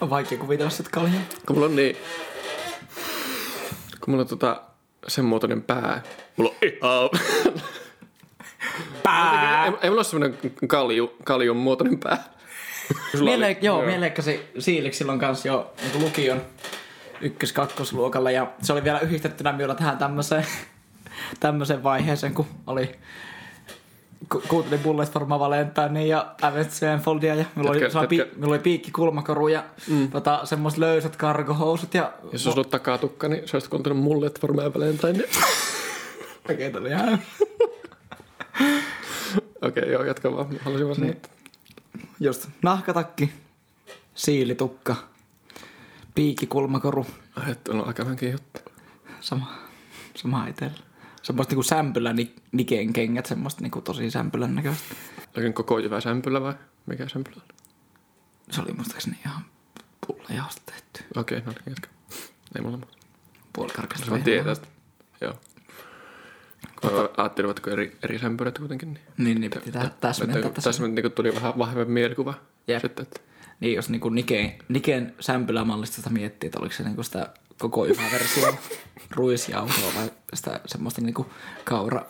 [0.00, 1.22] On vaikea kuvitella sit kaljaa.
[1.46, 1.96] kun mulla on niin...
[4.00, 4.60] Kun mulla on tota
[5.08, 6.02] sen muotoinen pää.
[6.36, 7.10] Mulla on ihan...
[9.02, 9.66] Pää!
[9.66, 12.24] ei, ei mulla ole semmonen kalju, kaljun muotoinen pää.
[13.20, 13.86] Miele, joo, joo.
[13.86, 16.42] mieleikkäsi siiliksi silloin kanssa jo niin lukion
[17.20, 20.46] ykkös-kakkosluokalla ja se oli vielä yhdistettynä minulla tähän tämmöiseen,
[21.40, 22.98] tämmöiseen vaiheeseen, kun oli
[24.28, 28.58] ku- kuuntelin Bullet for Valentine ja Avenged Sevenfoldia ja minulla oli, jotka, pi, minulla oli
[28.58, 30.10] piikki kulmakoru ja mm.
[30.10, 34.74] tota, semmoiset löysät kargohousut ja Jos olisi ollut takatukka, niin sä olisit kuuntelut että varmaan
[34.74, 35.24] Valentine.
[36.50, 37.18] Okei, tuli ihan...
[39.62, 40.46] Okei, okay, joo, jatka vaan.
[40.60, 41.28] Halusin vaan sanoa, että
[42.20, 43.32] Just nahkatakki,
[44.14, 44.96] siilitukka,
[46.14, 47.06] piikki kulmakoru,
[47.36, 48.60] ai, että on aika vähän juttu.
[49.20, 49.58] sama,
[50.14, 50.78] sama itsellä.
[51.22, 54.94] Semmoista niinku sämpylä ni- Niken kengät, semmoista niinku tosi sämpylän näköistä.
[55.36, 56.54] Oikein koko jyvä sämpylä vai?
[56.86, 57.54] Mikä sämpylä on?
[58.50, 59.42] Se oli muistaakseni ihan
[60.06, 61.04] pullajaosta tehty.
[61.16, 61.88] Okei, okay, no niin, jatka.
[62.56, 62.96] Ei mulla muuta.
[63.52, 64.04] Puolikarkeasta.
[64.04, 64.54] Se vaan tietää.
[65.20, 65.34] Joo.
[66.80, 69.04] Kun mä ajattelin, että eri, eri sämpylät kuitenkin, niin...
[69.18, 70.62] Niin, niin piti tä- täsmentää tässä.
[70.62, 72.34] Tässä niin tuli vähän vahvempi mielikuva.
[72.68, 72.82] Jep.
[72.82, 73.20] Sitten, että
[73.64, 78.58] Niin, jos niinku Niken, Niken sämpylämallista sitä miettii, että oliko se niinku sitä koko versio
[79.16, 81.26] ruisjauhoa vai sitä semmoista niinku
[81.64, 82.06] kaura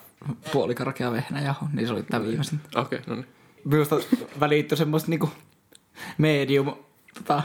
[0.52, 2.60] puolikarkea vehnäjauho, niin se oli tää viimeisin.
[2.74, 3.26] okei, okay, no niin.
[3.64, 3.96] Minusta
[4.40, 5.30] välittyi semmoista niinku
[6.18, 6.74] medium
[7.14, 7.42] tota,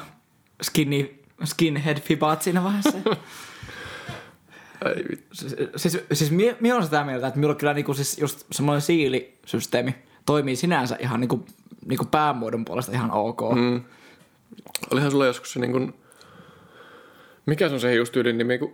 [0.61, 2.97] skinny, skinhead fibaat siinä vaiheessa.
[4.95, 5.35] Ei vittu.
[5.35, 8.81] siis, siis, siis mie, mie on sitä mieltä, että minulla kyllä niinku siis just semmoinen
[8.81, 9.95] siilisysteemi
[10.25, 11.45] toimii sinänsä ihan niinku,
[11.85, 13.41] niinku päämuodon puolesta ihan ok.
[13.55, 13.81] Mm.
[14.91, 15.93] Olihan sulla joskus se niin kuin...
[17.45, 18.73] Mikä se on se hiustyylin nimi, kun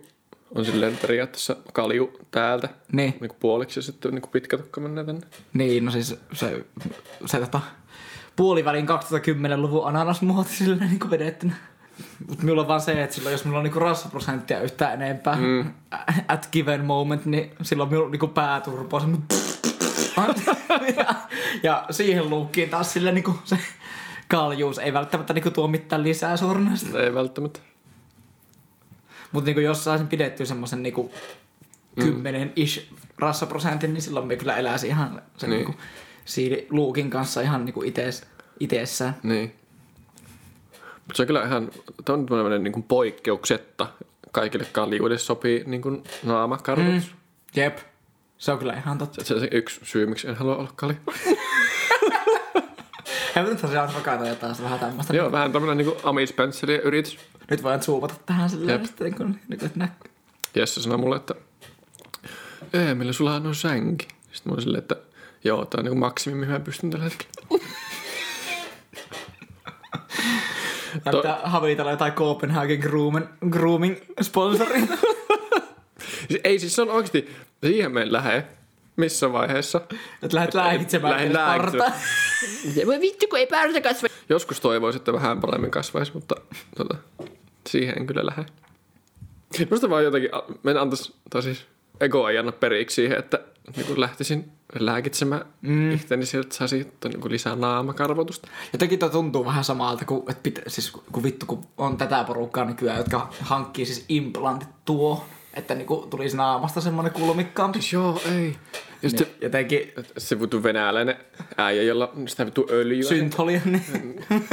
[0.54, 2.68] on silleen periaatteessa kalju täältä.
[2.92, 3.10] Niin.
[3.20, 5.26] Niin kuin puoliksi ja sitten niin kuin pitkä tukka menee tänne.
[5.52, 6.64] Niin, no siis se,
[7.26, 7.60] se tota,
[8.36, 11.54] puolivälin 2010-luvun ananasmuoti silleen niinku vedettynä.
[12.28, 15.72] Mut minulla on vaan se, että silloin jos minulla on niinku rassaprosenttia yhtään enempää mm.
[16.28, 19.26] at given moment, niin silloin minulla on niinku pääturpo semmoinen
[20.96, 21.14] ja,
[21.62, 23.58] ja siihen luukkiin taas sille niinku se
[24.28, 27.02] kaljuus ei välttämättä niinku tuo mitään lisää sornasta.
[27.02, 27.60] Ei välttämättä.
[29.32, 31.12] Mutta niinku jos saisin pidettyä semmoisen niinku
[32.00, 35.58] kymmenen ish rassaprosentin, niin silloin me kyllä eläisi ihan sen Niin.
[35.58, 35.66] niin.
[35.66, 35.82] niinku
[36.24, 38.22] siili luukin kanssa ihan niinku ites,
[38.60, 39.16] itessään.
[39.22, 39.54] Niin.
[40.72, 41.70] Mutta se on kyllä ihan,
[42.04, 43.86] tämä on tämmöinen niin kuin poikkeuksetta
[44.30, 47.10] kaikille kaljuille sopii niin kuin naamakarvotus.
[47.10, 47.16] Mm.
[47.56, 47.78] Jep.
[48.38, 49.24] Se on kyllä ihan totta.
[49.24, 50.96] Se on se yksi syy, miksi en halua olla kalju.
[53.42, 55.16] Nyt tosiaan hakata jotain sitä vähän tämmöistä.
[55.16, 57.18] Joo, vähän tämmöinen niin Ami Spencerin yritys.
[57.50, 59.00] Nyt voin zoomata tähän silleen, Jep.
[59.00, 60.10] niin kun, niin kun näkyy.
[60.54, 61.34] Jesse sanoi mulle, että
[62.72, 64.08] Eemeli, sulla on sänki.
[64.32, 64.96] Sitten mä olin silleen, että
[65.44, 67.32] joo, tää on niin maksimi, mihin mä pystyn tällä hetkellä.
[71.04, 74.86] Näyttää havitella jotain Copenhagen grooming, grooming sponsoria.
[76.28, 78.46] Siis, ei siis se on oikeasti, siihen me en lähde.
[78.96, 79.80] Missä vaiheessa?
[80.22, 81.92] että lähdet lääkitsemään Lähden lääkitsemään.
[82.86, 84.08] Voi vittu, kun ei päästä kasva.
[84.28, 86.34] Joskus toivoisin, että vähän paremmin kasvaisi, mutta
[86.76, 86.96] tota,
[87.68, 88.46] siihen en kyllä lähde.
[89.70, 90.30] Musta vaan jotenkin,
[90.62, 91.66] mä en antais, tai siis
[92.00, 93.40] ego ei anna periksi siihen, että
[93.76, 95.92] niin kun lähtisin lääkitsemään mm.
[95.92, 98.48] itseäni sieltä, että saisi niin lisää naamakarvotusta.
[98.72, 102.64] Jotenkin toi tuntuu vähän samalta kuin, että pitä, siis, kun vittu, kun on tätä porukkaa
[102.64, 105.24] nykyään, jotka hankkii siis implantit tuo,
[105.56, 107.78] että niinku tulisi naamasta semmoinen kulmikkaampi.
[107.92, 108.56] Joo, ei.
[109.02, 111.16] Ja sitten Jotenkin se vittu venäläinen
[111.56, 113.08] äijä, jolla on sitä vittu öljyä.
[113.08, 114.24] syntholia, niin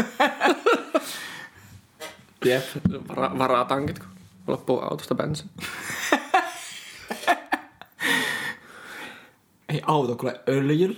[2.45, 2.63] Jep.
[3.09, 4.07] Vara, varatankit, kun
[4.47, 5.45] loppuu autosta bensa.
[9.69, 10.97] Ei auto kuule öljyllä.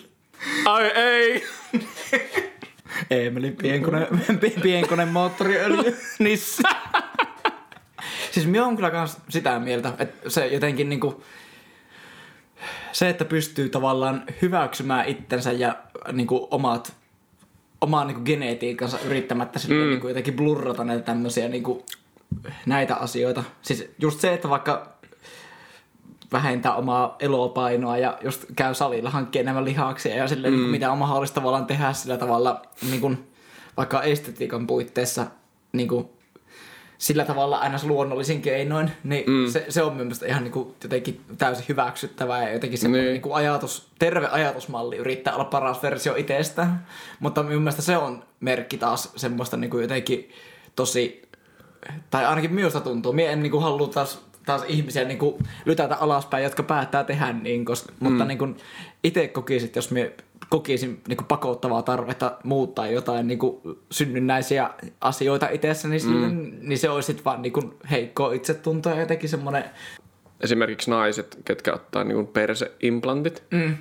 [0.66, 1.44] Ai ei!
[3.10, 4.08] Eemeli pienkone,
[4.62, 6.70] pienkone moottoriöljy nissä.
[8.36, 11.24] Siis minä on kyllä kans sitä mieltä, että se jotenkin niinku,
[12.92, 15.76] se, että pystyy tavallaan hyväksymään itsensä ja
[16.12, 16.94] niinku omat
[17.82, 19.90] omaa niinku genetiikkansa yrittämättä sille mm.
[19.90, 21.86] niinku jotenkin blurrata näitä tämmöisiä niinku,
[22.66, 23.44] näitä asioita.
[23.62, 24.96] Siis just se, että vaikka
[26.32, 30.60] vähentää omaa elopainoa ja just käy salilla hankkeen enemmän lihaksia ja silleen, mm.
[30.60, 33.28] niin mitä on mahdollista tavallaan tehdä sillä tavalla niin kuin,
[33.78, 35.26] vaikka estetiikan puitteissa
[35.72, 36.10] niin kuin,
[36.98, 39.52] sillä tavalla aina luonnollisin keinoin, niin mm.
[39.52, 43.06] se, se on mielestäni ihan niin kuin, jotenkin täysin hyväksyttävää ja jotenkin se Niin.
[43.06, 43.22] niin.
[43.24, 46.68] Niin ajatus, terve ajatusmalli yrittää olla paras versio itsestä,
[47.20, 50.30] mutta minun mielestä se on merkki taas semmoista niin kuin jotenkin
[50.76, 51.22] tosi,
[52.10, 55.36] tai ainakin minusta tuntuu, minä en niin kuin halua taas taas ihmisiä niin kuin
[55.66, 58.10] lytätä alaspäin, jotka päättää tehdä niin, koska, mm.
[58.10, 58.58] mutta niin kuin
[59.06, 60.14] itse kokisin, jos me
[60.50, 64.70] kokisin niin kuin pakottavaa tarvetta muuttaa jotain niin kuin synnynnäisiä
[65.02, 66.52] asioita itsessä, niin, mm.
[66.62, 69.64] niin se olisi vaan niin kuin heikkoa itsetuntoa ja jotenkin semmoinen...
[70.42, 73.78] Esimerkiksi naiset, ketkä ottaa niin perseimplantit, mm.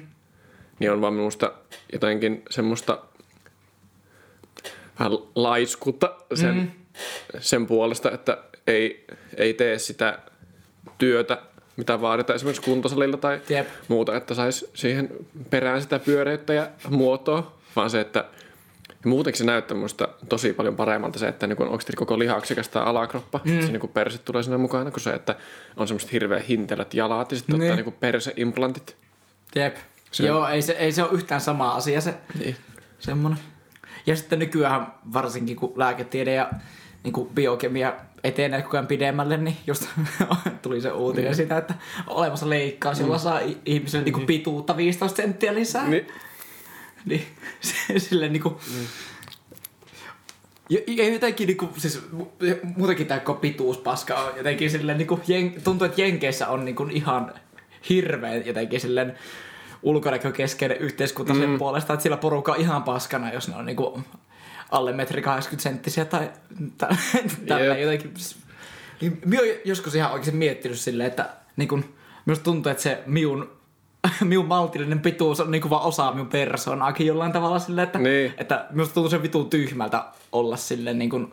[0.79, 1.53] niin on vaan minusta
[1.93, 2.99] jotenkin semmoista
[4.99, 6.70] vähän laiskuutta sen, mm.
[7.39, 9.07] sen puolesta, että ei,
[9.37, 10.18] ei tee sitä
[10.99, 11.43] työtä,
[11.77, 13.68] mitä vaaditaan esimerkiksi kuntosalilla tai Jep.
[13.89, 15.11] muuta, että saisi siihen
[15.51, 18.25] perään sitä pyöreyttä ja muotoa, vaan se, että
[18.89, 22.85] ja muutenkin se näyttää minusta tosi paljon paremmalta se, että niin onko koko lihaksikas tämä
[22.85, 23.61] alakroppa, mm.
[23.66, 25.35] se niin perse tulee sinne mukana, kuin se, että
[25.77, 27.72] on semmoiset hirveän hintelät jalat ja sitten Niin.
[27.72, 28.97] ottaa niin perseimplantit.
[29.55, 29.77] Jep.
[30.11, 32.57] Se- Joo, ei se, ei se ole yhtään sama asia se Niin.
[32.99, 33.39] semmoinen.
[34.07, 36.51] Ja sitten nykyään varsinkin kun lääketiede ja
[37.05, 37.94] niin kuin biokemia
[38.24, 39.88] etenee koko ajan pidemmälle, niin just
[40.62, 41.34] tuli se uutinen Niin.
[41.36, 41.74] sitä, että
[42.07, 45.88] olemassa leikkaus, jolla saa i- ihmiselle niin kuin pituutta 15 senttiä lisää.
[45.88, 46.09] Niin.
[47.05, 47.26] Niin
[47.61, 48.61] se, silleen niinku...
[50.70, 52.26] Ja, ja jotenkin niinku, siis mu-
[52.76, 57.34] muutenkin koko pituuspaska on jotenkin silleen niinku, jen, tuntuu, että Jenkeissä on niinku ihan
[57.88, 59.18] hirveän jotenkin silleen
[59.82, 64.00] ulkonäkökeskeinen yhteiskunta sen puolesta, että sillä porukka on ihan paskana, jos ne on niinku
[64.70, 66.30] alle metri 80 senttisiä tai
[66.78, 66.96] tä-
[67.46, 67.80] tällä Jep.
[67.80, 68.14] jotenkin.
[69.00, 71.84] Niin, minä olen joskus ihan oikeasti miettinyt silleen, että niin kun,
[72.26, 73.50] minusta tuntuu, että se miun,
[74.24, 78.34] miun maltillinen pituus on niin vaan osa minun persoonaakin jollain tavalla silleen, että, Niin.
[78.38, 81.32] että minusta tuntuu se vitun tyhmältä olla silleen niin kuin,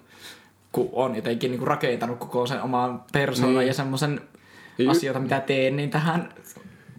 [0.71, 3.67] kun on jotenkin niin kuin rakentanut koko sen oman persoonan Niin.
[3.67, 4.21] ja semmoisen
[4.89, 6.34] asioita, mitä teen, niin tähän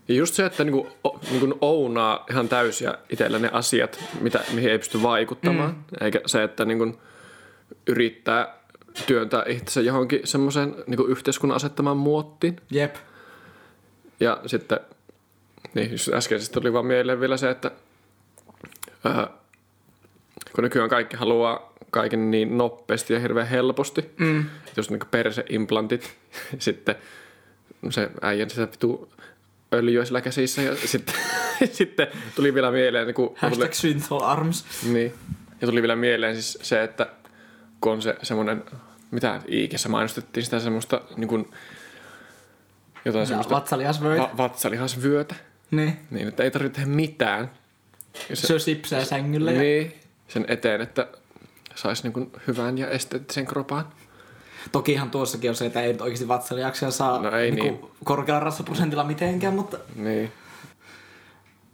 [0.08, 4.70] Ja just se, että niinku, o, niinku ounaa ihan täysiä itsellä ne asiat, mitä, mihin
[4.70, 5.70] ei pysty vaikuttamaan.
[5.70, 5.84] Mm.
[6.00, 6.98] Eikä se, että niinku
[7.86, 8.62] yrittää
[9.06, 12.56] työntää itsensä johonkin semmoiseen niinku yhteiskunnan asettamaan muottiin.
[12.70, 12.96] jep.
[14.20, 14.80] Ja sitten,
[15.74, 17.70] niin just äskeisestä tuli vaan mieleen vielä se, että
[19.04, 19.30] ää,
[20.54, 24.44] kun nykyään kaikki haluaa kaiken niin nopeasti ja hirveän helposti, mm.
[24.76, 26.14] jos niinku perseimplantit,
[26.58, 26.94] sitten
[27.90, 29.12] se äijän sitä vitu
[29.72, 31.14] öljyä sillä käsissä ja sitten,
[31.72, 32.06] sitten
[32.36, 34.64] tuli vielä mieleen, niin kun, tuli, Hashtag Synthol Arms.
[34.92, 35.14] niin,
[35.60, 37.06] ja tuli vielä mieleen siis se, että
[37.80, 38.64] kun on se semmoinen,
[39.10, 41.50] mitä Iikessä mainostettiin sitä semmoista niin kuin,
[43.04, 44.22] jotain semmoista Vatsalihasvöitä.
[44.22, 45.34] va- vatsalihasvyötä,
[45.70, 45.98] Niin.
[46.10, 47.50] niin että ei tarvitse tehdä mitään.
[48.30, 49.52] Ja Se sipsää sängyllä.
[49.52, 49.60] Ja...
[49.60, 49.94] niin,
[50.28, 51.06] sen eteen, että
[51.74, 53.86] saisi niin hyvän ja esteettisen kropaan.
[54.72, 59.04] Tokihan tuossakin on se, että ei nyt oikeasti vatsalihaksia saa No ei niinku korkealla rasvaprosentilla
[59.04, 59.78] mitenkään, mutta...
[59.96, 60.32] Niin.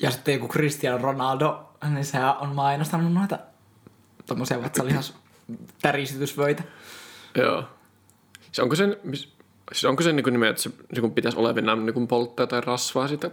[0.02, 3.38] Ja sitten joku Cristiano Ronaldo, niin sehän on mainostanut noita
[4.26, 5.14] tommosia vatsalihas
[5.82, 6.62] tärisitysvöitä.
[7.34, 7.64] Joo.
[8.52, 8.96] Se onko sen,
[9.72, 13.30] siis onko sen niin nimen, että se niin pitäisi olevinaan niin polttaa tai rasvaa sitä?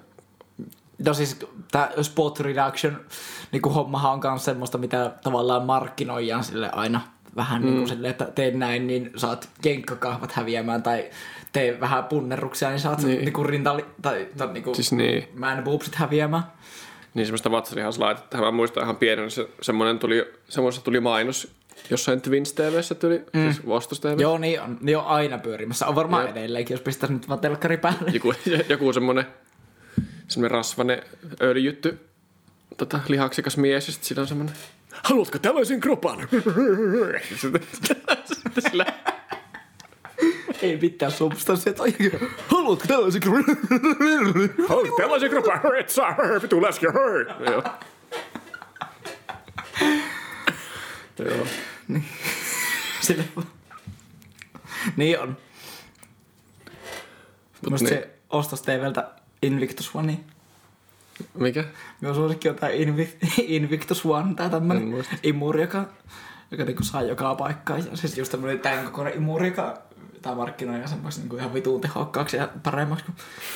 [1.06, 1.40] No siis
[1.72, 3.00] tää spot reduction
[3.52, 7.02] niin hommahan on myös semmoista, mitä tavallaan markkinoidaan sille aina
[7.36, 7.66] vähän mm.
[7.66, 11.10] niin kuin sille, että tee näin, niin saat jenkkakahvat häviämään tai
[11.54, 13.10] tee vähän punnerruksia, niin saat Niin.
[13.10, 13.26] niin.
[13.26, 15.28] niinku rintali, tai, tai niinku Siis niin.
[15.36, 16.44] man boobsit häviämään.
[17.14, 18.38] Niin semmoista vatsalihauslaitetta.
[18.38, 21.56] Mä muistan ihan pienenä, se, semmoinen tuli, semmoista tuli mainos
[21.90, 23.44] jossain Twins TVssä tuli, mm.
[23.44, 24.20] siis Vostos TV.
[24.20, 25.88] Joo, niin on, niin on aina pyörimässä.
[25.88, 26.38] On varmaan Jep.
[26.38, 28.12] edelleenkin, jos pistäisi nyt vaan telkkari päälle.
[28.12, 28.34] Joku,
[28.70, 29.26] joku semmoinen,
[30.28, 31.02] semmoinen rasvanen
[31.42, 32.00] öljytty
[32.78, 34.56] tota, lihaksikas mies ja sitten sillä on semmoinen
[35.04, 36.28] Haluatko tällaisen kropan?
[37.42, 37.62] sitten,
[38.26, 38.86] sitten sillä,
[40.62, 41.74] Ei mitään substanssia.
[41.74, 41.94] Tai...
[42.48, 43.22] Haluatko tällaisen
[44.70, 47.64] Hei, tällaisen kropan, et saa, vitu läski, joo.
[53.02, 53.24] Sille...
[54.98, 55.38] niin on.
[57.70, 58.00] Musta niin.
[58.00, 60.20] se ostos TVltä Invictus One.
[61.34, 61.64] Mikä?
[62.02, 63.18] Minun suosikki on tää Invi-
[63.56, 65.16] Invictus One, tää En tämmönen muista.
[65.24, 65.86] imuri, joka,
[66.52, 67.80] joka niinku saa joka paikkaan.
[67.92, 69.78] Ja siis just tämmönen tän kokoinen imuri, joka
[70.22, 73.16] tää markkinoi ja semmoista niinku ihan vituun tehokkaaksi ja paremmaksi kuin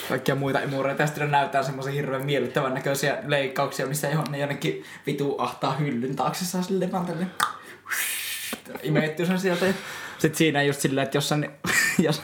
[0.10, 1.04] kaikkia muita imureita.
[1.04, 5.74] Ja sitten ne näyttää semmoisia hirveän miellyttävän näköisiä leikkauksia, missä johon ne jonnekin vitu ahtaa
[5.76, 7.32] hyllyn taakse saa sille vaan tälleen
[8.84, 9.66] imettyy sen sieltä.
[9.66, 9.74] Ja
[10.18, 11.36] Sitten siinä just silleen, että jos, sä,
[12.08, 12.22] jos,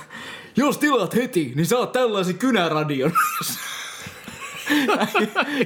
[0.55, 3.13] jos tilaat heti, niin saat tällaisen kynäradion.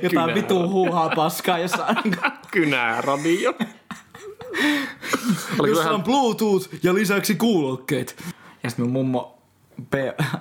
[0.04, 1.97] Jotain vitu huuhaa paskaa jossain.
[2.52, 3.54] Kynäradio.
[5.60, 8.16] Oliko se Jossa on Bluetooth ja lisäksi kuulokkeet.
[8.64, 9.39] Ja sitten mun mummo,
[9.89, 9.93] P,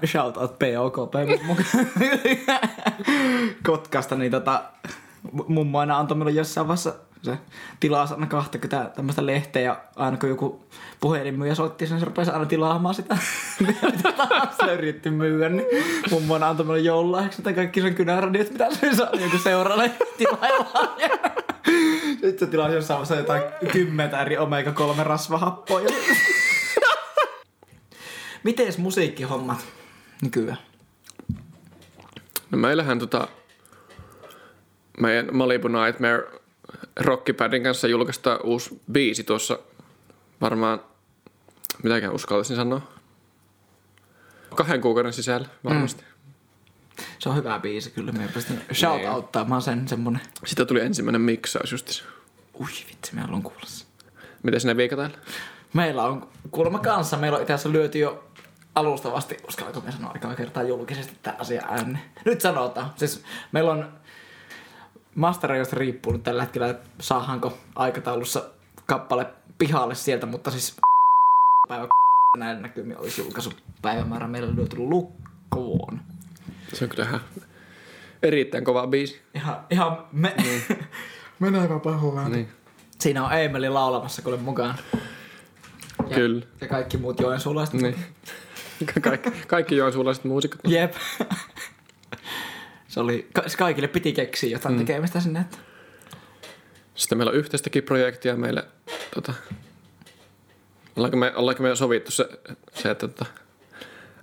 [0.04, 1.14] shout out POKP,
[3.66, 4.62] Kotkasta, niin tota,
[5.48, 7.38] mummo aina antoi minulle jossain vaiheessa se
[7.80, 10.64] tilasi aina 20 tämmöistä lehteä ja aina kun joku
[11.00, 13.16] puhelinmyyjä soitti sen, se rupesi aina tilaamaan sitä,
[14.64, 15.66] se yritti myyä, niin
[16.10, 20.88] mummo aina antoi minulle joululahjaksi että kaikki sen kynäradiot, mitä se saa joku seuraavalle tilaillaan.
[22.10, 23.42] Sitten se tilasi jossain vaiheessa jotain
[23.72, 25.88] kymmentä eri omega-3 rasvahappoja.
[28.44, 29.58] Mites musiikkihommat
[30.22, 30.58] nykyään?
[32.50, 33.28] No meillähän tota,
[35.00, 36.37] meidän Malibu Nightmare
[36.96, 39.58] Rockipadin kanssa julkaistaan uusi biisi tuossa
[40.40, 40.80] varmaan,
[41.82, 42.80] mitäkään uskaltaisin sanoa,
[44.54, 46.02] kahden kuukauden sisällä varmasti.
[46.02, 46.08] Mm.
[47.18, 48.12] Se on hyvä biisi kyllä.
[48.12, 50.20] Me pystyn shout outtaamaan sen semmonen.
[50.46, 52.02] Sitä tuli ensimmäinen miksaus just.
[52.60, 53.86] Ui vitsi, me haluan kuulla sen.
[54.42, 55.12] Miten sinne viikataan?
[55.72, 57.16] Meillä on kuulemma kanssa.
[57.16, 58.24] Meillä on itse asiassa lyöty jo
[58.74, 62.00] alustavasti, uskallanko me sanoa aikaa kertaa julkisesti tämä asia ääneen.
[62.24, 62.92] Nyt sanotaan.
[62.96, 63.92] Siis meillä on
[65.14, 68.44] masteroista riippuu nyt tällä hetkellä, että saadaanko aikataulussa
[68.86, 69.26] kappale
[69.58, 70.76] pihalle sieltä, mutta siis
[71.68, 71.86] päivä
[72.38, 76.00] näillä näkymin olisi julkaisupäivämäärä meillä lyöty lukkoon.
[76.72, 77.20] Se on kyllä ihan
[78.22, 79.20] erittäin kova biisi.
[79.34, 80.36] Ihan, ihan me...
[81.38, 82.32] Menevä pahoin.
[82.32, 82.48] Niin.
[82.98, 84.74] Siinä on Eemeli laulamassa kuule mukaan.
[86.08, 86.46] Ja, Kyllä.
[86.60, 87.74] Ja kaikki muut joensuulaiset.
[87.74, 87.96] Niin.
[89.02, 90.60] Kaikki, kaikki joensuulaiset muusikot.
[90.64, 90.94] Jep.
[92.98, 94.78] Se oli, ka- kaikille piti keksiä jotain mm.
[94.78, 95.40] tekemistä sinne.
[95.40, 95.56] Että.
[96.94, 98.64] Sitten meillä on yhteistäkin projektia meille.
[99.14, 99.34] Tota,
[100.96, 102.28] ollaanko, me, ollaanko me sovittu se,
[102.74, 103.26] se että tota,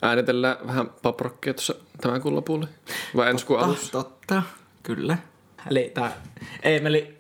[0.02, 2.68] äänitellään vähän paprokkia tuossa tämän kuun lopulla?
[3.16, 3.92] Vai ensi kuun alussa?
[3.92, 4.44] totta,
[4.84, 5.18] kyllä.
[5.72, 6.22] Eli tää
[6.64, 7.18] Eemeli,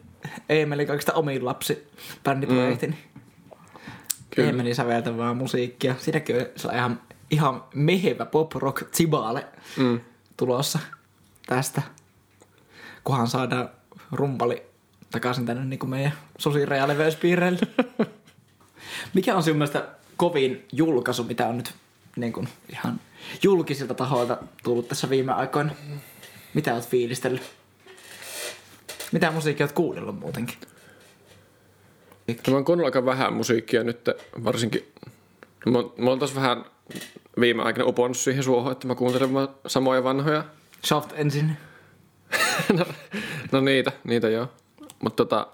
[0.49, 1.87] Eemeli kaikista omiin lapsi
[2.23, 2.87] bändiprojekti.
[2.87, 2.93] Mm.
[4.35, 4.49] Kyllä.
[4.49, 5.95] Eemeli säveltävää musiikkia.
[5.99, 7.01] Siinäkin on ihan,
[7.31, 9.45] ihan mehevä pop rock tibaale
[9.77, 9.99] Mm.
[10.37, 10.79] tulossa
[11.47, 11.81] tästä.
[13.03, 13.69] Kunhan saadaan
[14.11, 14.63] rumpali
[15.11, 17.59] takaisin tänne niin kuin meidän susirajaleveyspiireille.
[19.13, 19.87] Mikä on sinun mielestä
[20.17, 21.73] kovin julkaisu, mitä on nyt
[22.15, 22.99] niin kuin ihan
[23.43, 25.71] julkisilta tahoilta tullut tässä viime aikoina?
[26.53, 27.41] Mitä oot fiilistellyt?
[29.11, 30.57] Mitä musiikkia oot kuunnellut muutenkin?
[32.47, 34.09] Mä oon kuunnellut aika vähän musiikkia nyt,
[34.43, 34.91] varsinkin.
[35.65, 36.65] Mä, oon- mä oon taas vähän
[37.39, 40.43] viime aikana uponnut siihen suohon, että mä kuuntelen vaan samoja vanhoja.
[40.85, 41.57] Soft ensin.
[42.77, 42.85] no,
[43.51, 44.47] no niitä, niitä joo.
[44.99, 45.47] Mutta tota...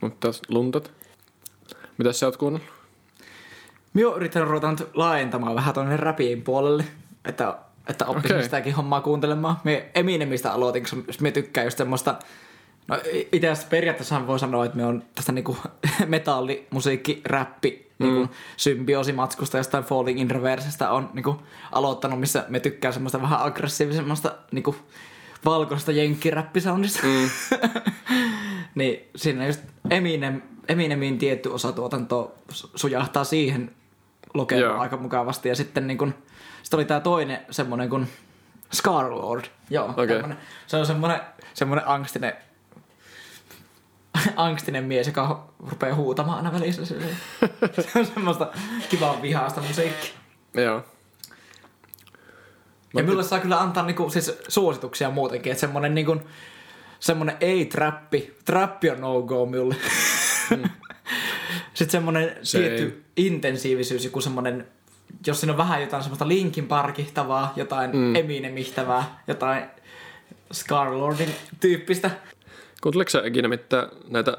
[0.00, 0.92] Mutta luntat.
[1.98, 2.70] Mitäs sä oot kuunnellut?
[3.94, 6.84] Minä oon yrittänyt ruveta nyt laajentamaan vähän tuonne räpiin puolelle,
[7.24, 7.58] että,
[7.88, 8.42] että oppisin okay.
[8.42, 9.56] sitäkin hommaa kuuntelemaan.
[9.64, 12.14] Me Eminemistä aloitin, koska me tykkään just semmoista
[12.88, 13.00] No
[13.32, 15.56] itse asiassa periaatteessa voi sanoa, että me on tästä niinku
[16.06, 18.06] metallimusiikki, räppi, mm.
[18.06, 21.42] niinku symbioosimatskusta jostain Falling in Reversestä on niinku
[21.72, 24.76] aloittanut, missä me tykkää semmoista vähän aggressiivisemmasta niinku
[25.44, 27.06] valkoista jenkkiräppisoundista.
[27.06, 27.30] Mm.
[28.74, 33.70] niin siinä just Eminem, Eminemin tietty osa tuotantoa su- sujahtaa siihen
[34.34, 34.80] lokeroon Joo.
[34.80, 35.48] aika mukavasti.
[35.48, 36.14] Ja sitten niin kun,
[36.62, 38.08] sitten oli tää toinen semmonen kuin
[38.72, 39.44] Scarlord.
[39.70, 40.38] Joo, tämmönen.
[40.66, 41.20] Se on semmonen,
[41.54, 42.32] semmonen angstinen
[44.36, 46.86] angstinen mies, joka rupeaa huutamaan aina välissä.
[47.92, 48.50] Se on semmoista
[48.88, 50.10] kivaa vihaasta musiikkia.
[50.54, 50.84] Joo.
[52.96, 56.16] Ja minulle saa kyllä antaa niinku, siis suosituksia muutenkin, että semmonen niinku,
[57.00, 59.76] semmonen ei-trappi, trappi on no-go minulle.
[61.74, 62.82] Sitten semmonen Se tietty
[63.16, 63.26] ei.
[63.26, 64.66] intensiivisyys, joku semmonen,
[65.26, 68.16] jos siinä on vähän jotain semmoista Linkin parkihtavaa, jotain mm.
[68.16, 69.64] Eminemihtävää, jotain
[70.52, 72.10] Scarlordin tyyppistä.
[72.80, 74.36] Kuunteletko sä ikinä mitään näitä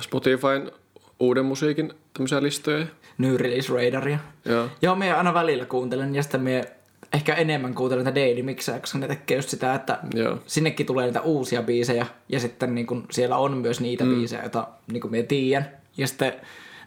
[0.00, 0.72] Spotifyn
[1.20, 2.86] uuden musiikin tämmöisiä listoja?
[3.18, 4.18] New Release Radaria.
[4.44, 4.68] Joo.
[4.82, 6.64] Joo, me aina välillä kuuntelen ja sitten me
[7.12, 10.38] ehkä enemmän kuuntelen näitä daily mixejä, koska ne tekee just sitä, että Joo.
[10.46, 14.14] sinnekin tulee niitä uusia biisejä ja sitten niin kun siellä on myös niitä mm.
[14.14, 15.70] biisejä, joita niin kuin me tiedän.
[15.96, 16.32] Ja sitten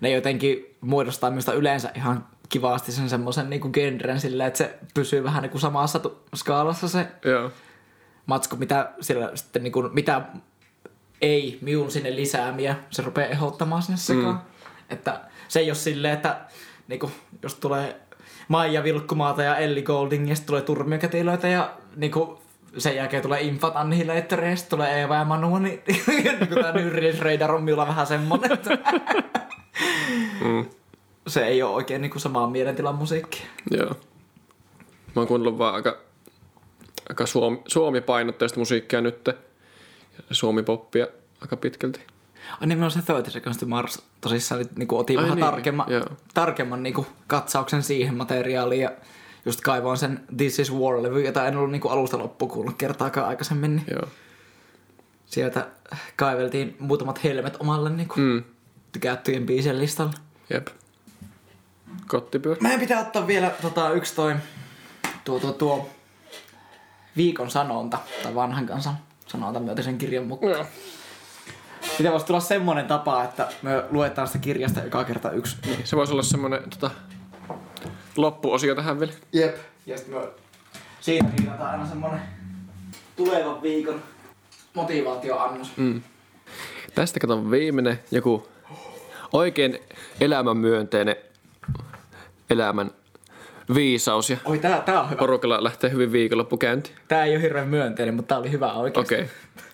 [0.02, 5.24] ne jotenkin muodostaa minusta yleensä ihan kivasti sen semmoisen niin genren silleen, että se pysyy
[5.24, 7.52] vähän niin kuin samassa tu- skaalassa se Joo.
[8.26, 10.22] matsku, mitä siellä sitten niin kuin, mitä
[11.22, 14.36] ei miun sinne lisäämiä, se rupeaa ehdottamaan sinne sekaan.
[14.36, 14.42] Mm.
[14.90, 16.40] Että se ei ole silleen, että
[16.88, 17.12] niin kuin,
[17.44, 18.02] jos tulee
[18.48, 22.38] Maija Vilkkumaata ja Elli Golding ja sitten tulee turmiokätilöitä ja niin kuin,
[22.78, 27.20] sen jälkeen tulee Infat Annihilator ja sitten tulee Eeva ja Manu, niin, niin tämä Nyrris
[27.20, 28.78] Radar on minulla vähän semmonen, että
[30.42, 30.66] Mm.
[31.28, 33.46] Se ei ole oikein niinku samaa mielentilan musiikkia.
[33.72, 33.90] Joo.
[35.16, 35.98] Mä oon kuunnellut vaan aika,
[37.10, 39.30] aika suomi, suomi-painotteista musiikkia nyt.
[40.32, 41.08] Suomi-poppia
[41.42, 42.00] aika pitkälti.
[42.62, 46.06] Ai niin, se 30 Seconds to Mars tosissaan niinku otin Ai vähän niin, tarkemman, joo.
[46.34, 48.92] tarkemman niinku katsauksen siihen materiaaliin ja
[49.46, 53.76] just kaivoin sen This is War-levy, jota en ollut niinku alusta loppuun kuullut kertaakaan aikaisemmin.
[53.76, 54.08] Niin Joo.
[55.26, 55.68] sieltä
[56.16, 58.44] kaiveltiin muutamat helmet omalle niinku Mm.
[58.92, 60.14] tykättyjen biisien listalle.
[60.50, 60.68] Jep.
[62.08, 62.56] Kottipyö.
[62.62, 64.36] Meidän pitää ottaa vielä tota, yksi toi
[65.24, 65.90] tuo, tuo, tuo
[67.18, 68.98] viikon sanonta, tai vanhan kansan
[69.28, 70.52] sanonta myötä sen kirjan mukaan.
[70.52, 70.66] Joo.
[71.98, 75.58] Pitää voisi tulla semmonen tapa, että me luetaan sitä kirjasta joka kerta yksi.
[75.84, 76.92] Se voisi olla semmonen tota,
[78.18, 79.14] loppuosio tähän vielä.
[79.34, 79.58] Jep.
[79.86, 80.28] Ja sitten me
[81.00, 82.22] siinä kirjataan aina semmonen
[83.16, 84.04] tulevan viikon
[84.74, 85.78] motivaatioannos.
[85.78, 86.02] Mm.
[86.96, 88.48] Tästä kato viimeinen joku
[89.34, 89.80] oikein
[90.22, 91.16] elämänmyönteinen
[92.50, 92.92] elämän
[93.76, 95.20] viisaus ja Oi, tää, tää on hyvä.
[95.20, 96.96] porukalla lähtee hyvin viikonloppu käyntiin.
[97.08, 99.16] Tää ei ole hirveän myönteinen, mutta tää oli hyvä oikeesti.
[99.16, 99.28] Okei.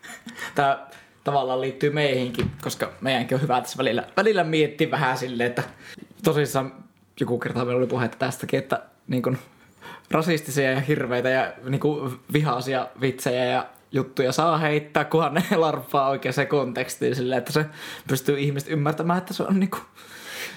[0.56, 0.90] Tää
[1.24, 5.64] tavallaan liittyy meihinkin, koska meidänkin on hyvä tässä välillä, välillä miettiä vähän silleen, että
[6.24, 6.74] tosissaan
[7.20, 9.38] joku kerta meillä oli puhetta tästäkin, että niin kun,
[10.12, 16.10] rasistisia ja hirveitä ja niin kun, vihaisia vitsejä ja juttuja saa heittää, kunhan ne larppaa
[16.10, 17.66] oikeaan kontekstiin silleen, että se
[18.08, 19.78] pystyy ihmiset ymmärtämään, että se on niinku,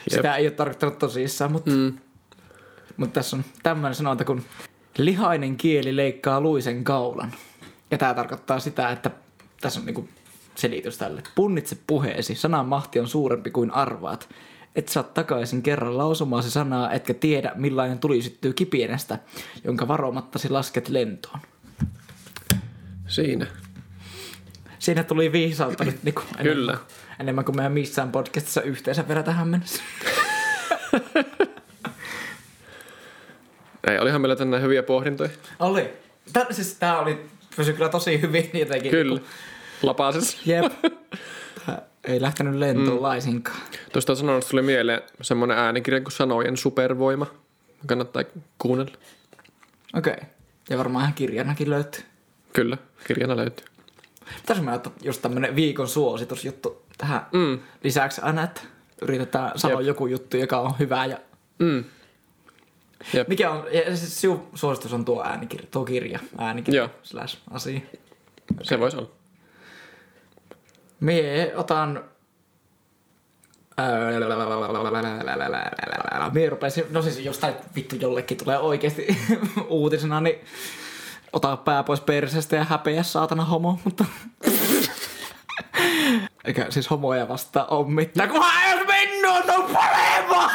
[0.08, 1.98] sitä ei ole tarkoittanut tosissaan, mutta, Mm.
[2.96, 4.42] Mutta tässä on tämmöinen sanonta, kun
[4.98, 7.32] lihainen kieli leikkaa luisen kaulan.
[7.90, 9.10] Ja tämä tarkoittaa sitä, että
[9.60, 10.08] tässä on niinku
[10.54, 11.22] selitys tälle.
[11.34, 14.28] Punnitse puheesi, sanan mahti on suurempi kuin arvaat.
[14.76, 19.18] Et saa takaisin kerran lausumaasi sanaa, etkä tiedä millainen tuli syttyy kipienestä,
[19.64, 21.40] jonka varomattasi lasket lentoon.
[23.06, 23.46] Siinä.
[24.78, 26.78] Siinä tuli viisautta nyt niinku enemmän, Kyllä.
[27.20, 29.82] enemmän kuin meidän missään podcastissa yhteensä vielä tähän mennessä.
[33.86, 35.30] Ei, olihan meillä tänne hyviä pohdintoja.
[35.58, 35.90] Oli.
[36.32, 37.26] Tää, siis tää oli,
[37.56, 38.90] pysy kyllä tosi hyvin jotenkin.
[38.90, 39.14] Kyllä.
[39.14, 39.28] Niinku,
[39.82, 40.40] Lapases.
[40.46, 40.72] jep.
[41.66, 43.02] Tää ei lähtenyt lentoon mm.
[43.02, 43.56] laisinkaan.
[43.92, 47.26] Tuosta sanonnosta tuli mieleen semmoinen äänikirja kuin Sanojen supervoima.
[47.86, 48.22] Kannattaa
[48.58, 48.92] kuunnella.
[49.94, 50.12] Okei.
[50.12, 50.26] Okay.
[50.70, 52.00] Ja varmaan ihan kirjanakin löytyy.
[52.52, 53.66] Kyllä, kirjana löytyy.
[54.40, 57.58] Pitäisikö me ottaa just tämmönen viikon suositusjuttu tähän Mm.
[57.84, 58.60] lisäksi aina, että
[59.02, 59.86] yritetään sanoa Jep.
[59.88, 61.18] joku juttu, joka on hyvä ja
[61.58, 61.84] Mm.
[63.12, 63.28] Jep.
[63.28, 66.90] mikä on, ja siis sinun suositus on tuo äänikirja, tuo kirja, äänikirja Joo.
[67.02, 67.80] slash asia.
[68.62, 69.10] Se voisi olla.
[71.00, 72.04] Mie otan...
[76.32, 79.06] Mie rupesin, no siis jostain vittu jollekin tulee oikeesti
[79.68, 80.38] uutisena, niin
[81.32, 84.04] ota pää pois persestä ja häpeä saatana homo, mutta...
[86.44, 90.50] Eikä siis homoja vastaan on mitään, hän ei olisi minut on paremmin!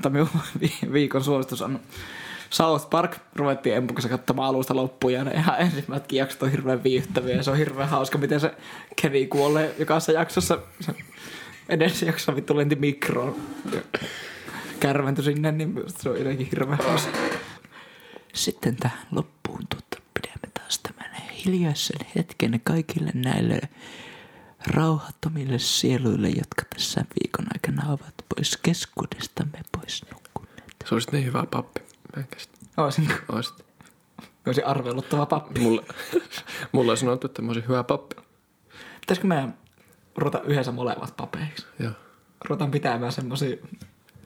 [0.00, 0.28] Mutta minun
[0.60, 1.80] vi- viikon suositus on
[2.50, 3.16] South Park.
[3.36, 7.50] Ruvettiin empukassa katsomaan alusta loppuun ja ne ihan ensimmäisetkin jaksot on hirveän viihdyttäviä ja se
[7.50, 8.54] on hirveän hauska, miten se
[9.02, 10.58] Kenny kuolee jokaisessa jaksossa.
[10.80, 10.94] Se
[11.68, 13.36] edellisessä jaksossa vittu lenti mikroon.
[13.74, 13.80] ja
[14.80, 17.18] Kärventyi sinne, niin se on jotenkin hirveän hauska.
[18.32, 23.60] Sitten tähän loppuun tuota, pidämme taas tämän hiljaisen hetken kaikille näille
[24.66, 30.74] rauhattomille sieluille, jotka tässä viikon aikana ovat pois keskuudestamme pois nukkuneet.
[30.88, 31.80] Se olisi niin hyvä pappi.
[32.16, 32.58] Mä en kestä.
[32.76, 33.14] Olisinko?
[33.28, 33.64] Oisit.
[34.46, 35.60] Olisin arveluttava pappi.
[35.60, 35.82] Mulle,
[36.72, 38.16] mulle on sanottu, että mä olisin hyvä pappi.
[39.00, 39.58] Pitäisikö meidän
[40.16, 41.66] ruveta yhdessä molemmat papeiksi?
[41.78, 41.92] Joo.
[42.44, 43.56] Ruvetaan pitämään semmosia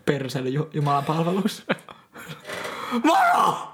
[0.05, 1.63] perseily ju- Jumalan palveluissa.
[3.05, 3.74] Moro!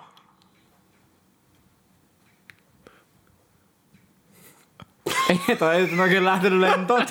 [5.28, 7.06] Ei, toi ei nyt oikein lähtenyt lentoon.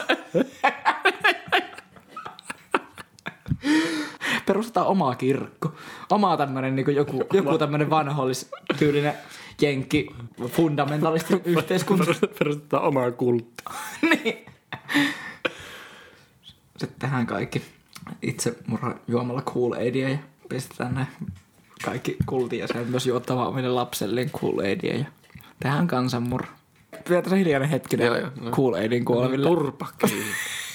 [4.45, 5.75] Perustetaan oma kirkko.
[6.09, 9.13] Oma tämmönen niinku joku, joku tämmönen vanhollis tyylinen
[9.61, 10.07] jenkki
[10.47, 12.05] fundamentalisti yhteiskunta.
[12.39, 13.71] Perustetaan omaa kulttia.
[14.09, 14.45] niin.
[16.77, 17.61] Sitten tehdään kaikki
[18.21, 20.17] itse murha juomalla Cool Aidia ja
[20.49, 21.07] pistetään ne
[21.85, 25.05] kaikki kultin ja sen myös juottava omille lapselleen Cool Aidia ja
[25.59, 26.58] tehdään kansanmurha.
[27.07, 28.51] Pidetään se hiljainen hetki Joo, joo, no.
[28.51, 29.47] Cool Aidin kuoleville.
[29.49, 30.25] Turpa kiinni.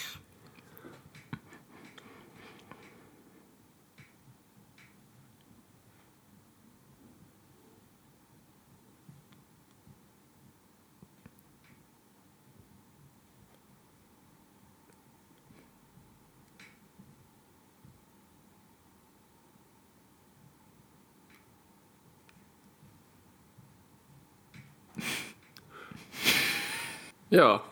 [27.30, 27.66] Joo.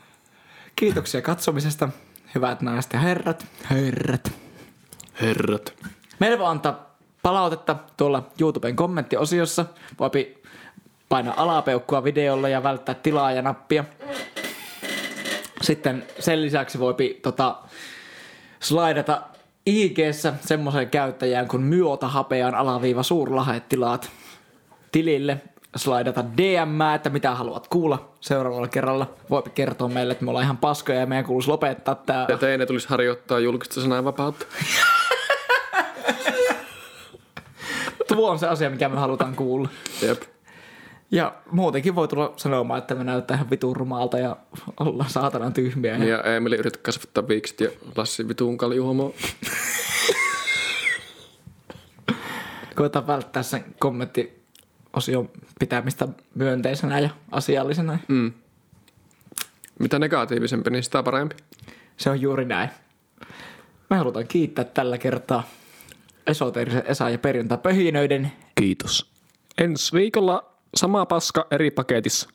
[0.77, 1.89] Kiitoksia katsomisesta.
[2.35, 4.33] hyvät naiset ja herrat, herrat.
[5.21, 5.75] Herrat.
[6.19, 9.67] Meille voi antaa palautetta tuolla YouTuben kommenttiosiossa.
[9.99, 10.43] Voipi
[11.09, 13.85] painaa alapeukkua videolla ja välttää tilaaja-nappia.
[15.63, 17.57] Sitten sen lisäksi voipi tota,
[18.61, 19.23] slaidata
[19.67, 19.99] ig
[20.41, 24.11] semmoisen käyttäjään kuin myota hapean alaviiva suurlahettilaat
[24.93, 25.41] tilille
[25.77, 29.11] slaidata DM, että mitä haluat kuulla seuraavalla kerralla.
[29.31, 32.27] Voipi kertoa meille, että me ollaan ihan paskoja ja meidän kuuluisi lopettaa tää.
[32.29, 34.47] Ja teidän tulisi harjoittaa julkista sananvapautta.
[38.09, 39.69] Tuo on se asia, mikä me halutaan kuulla.
[40.03, 40.23] Jep.
[41.11, 44.37] Ja muutenkin voi tulla sanomaan, että me näyttää ihan vitun rumalta ja
[44.81, 45.97] ollaan saatanan tyhmiä.
[45.97, 46.05] Ja...
[46.05, 49.13] Ja Emeli yrittää kasvattaa viikset ja Lassi vituun kaljuhomoa.
[52.75, 53.65] Koetaan välttää sen
[54.93, 57.99] kommenttiosion pitämistä myönteisenä ja asiallisena.
[58.09, 58.33] Mm.
[59.79, 61.37] Mitä negatiivisempi, niin sitä parempi.
[61.97, 62.71] Se on juuri näin.
[63.91, 65.43] Me halutaan kiittää tällä kertaa
[66.27, 69.13] esoteerisen Esa ja perjantai pöhinöiden Kiitos.
[69.59, 72.31] Ensi viikolla sama paska eri paketissa.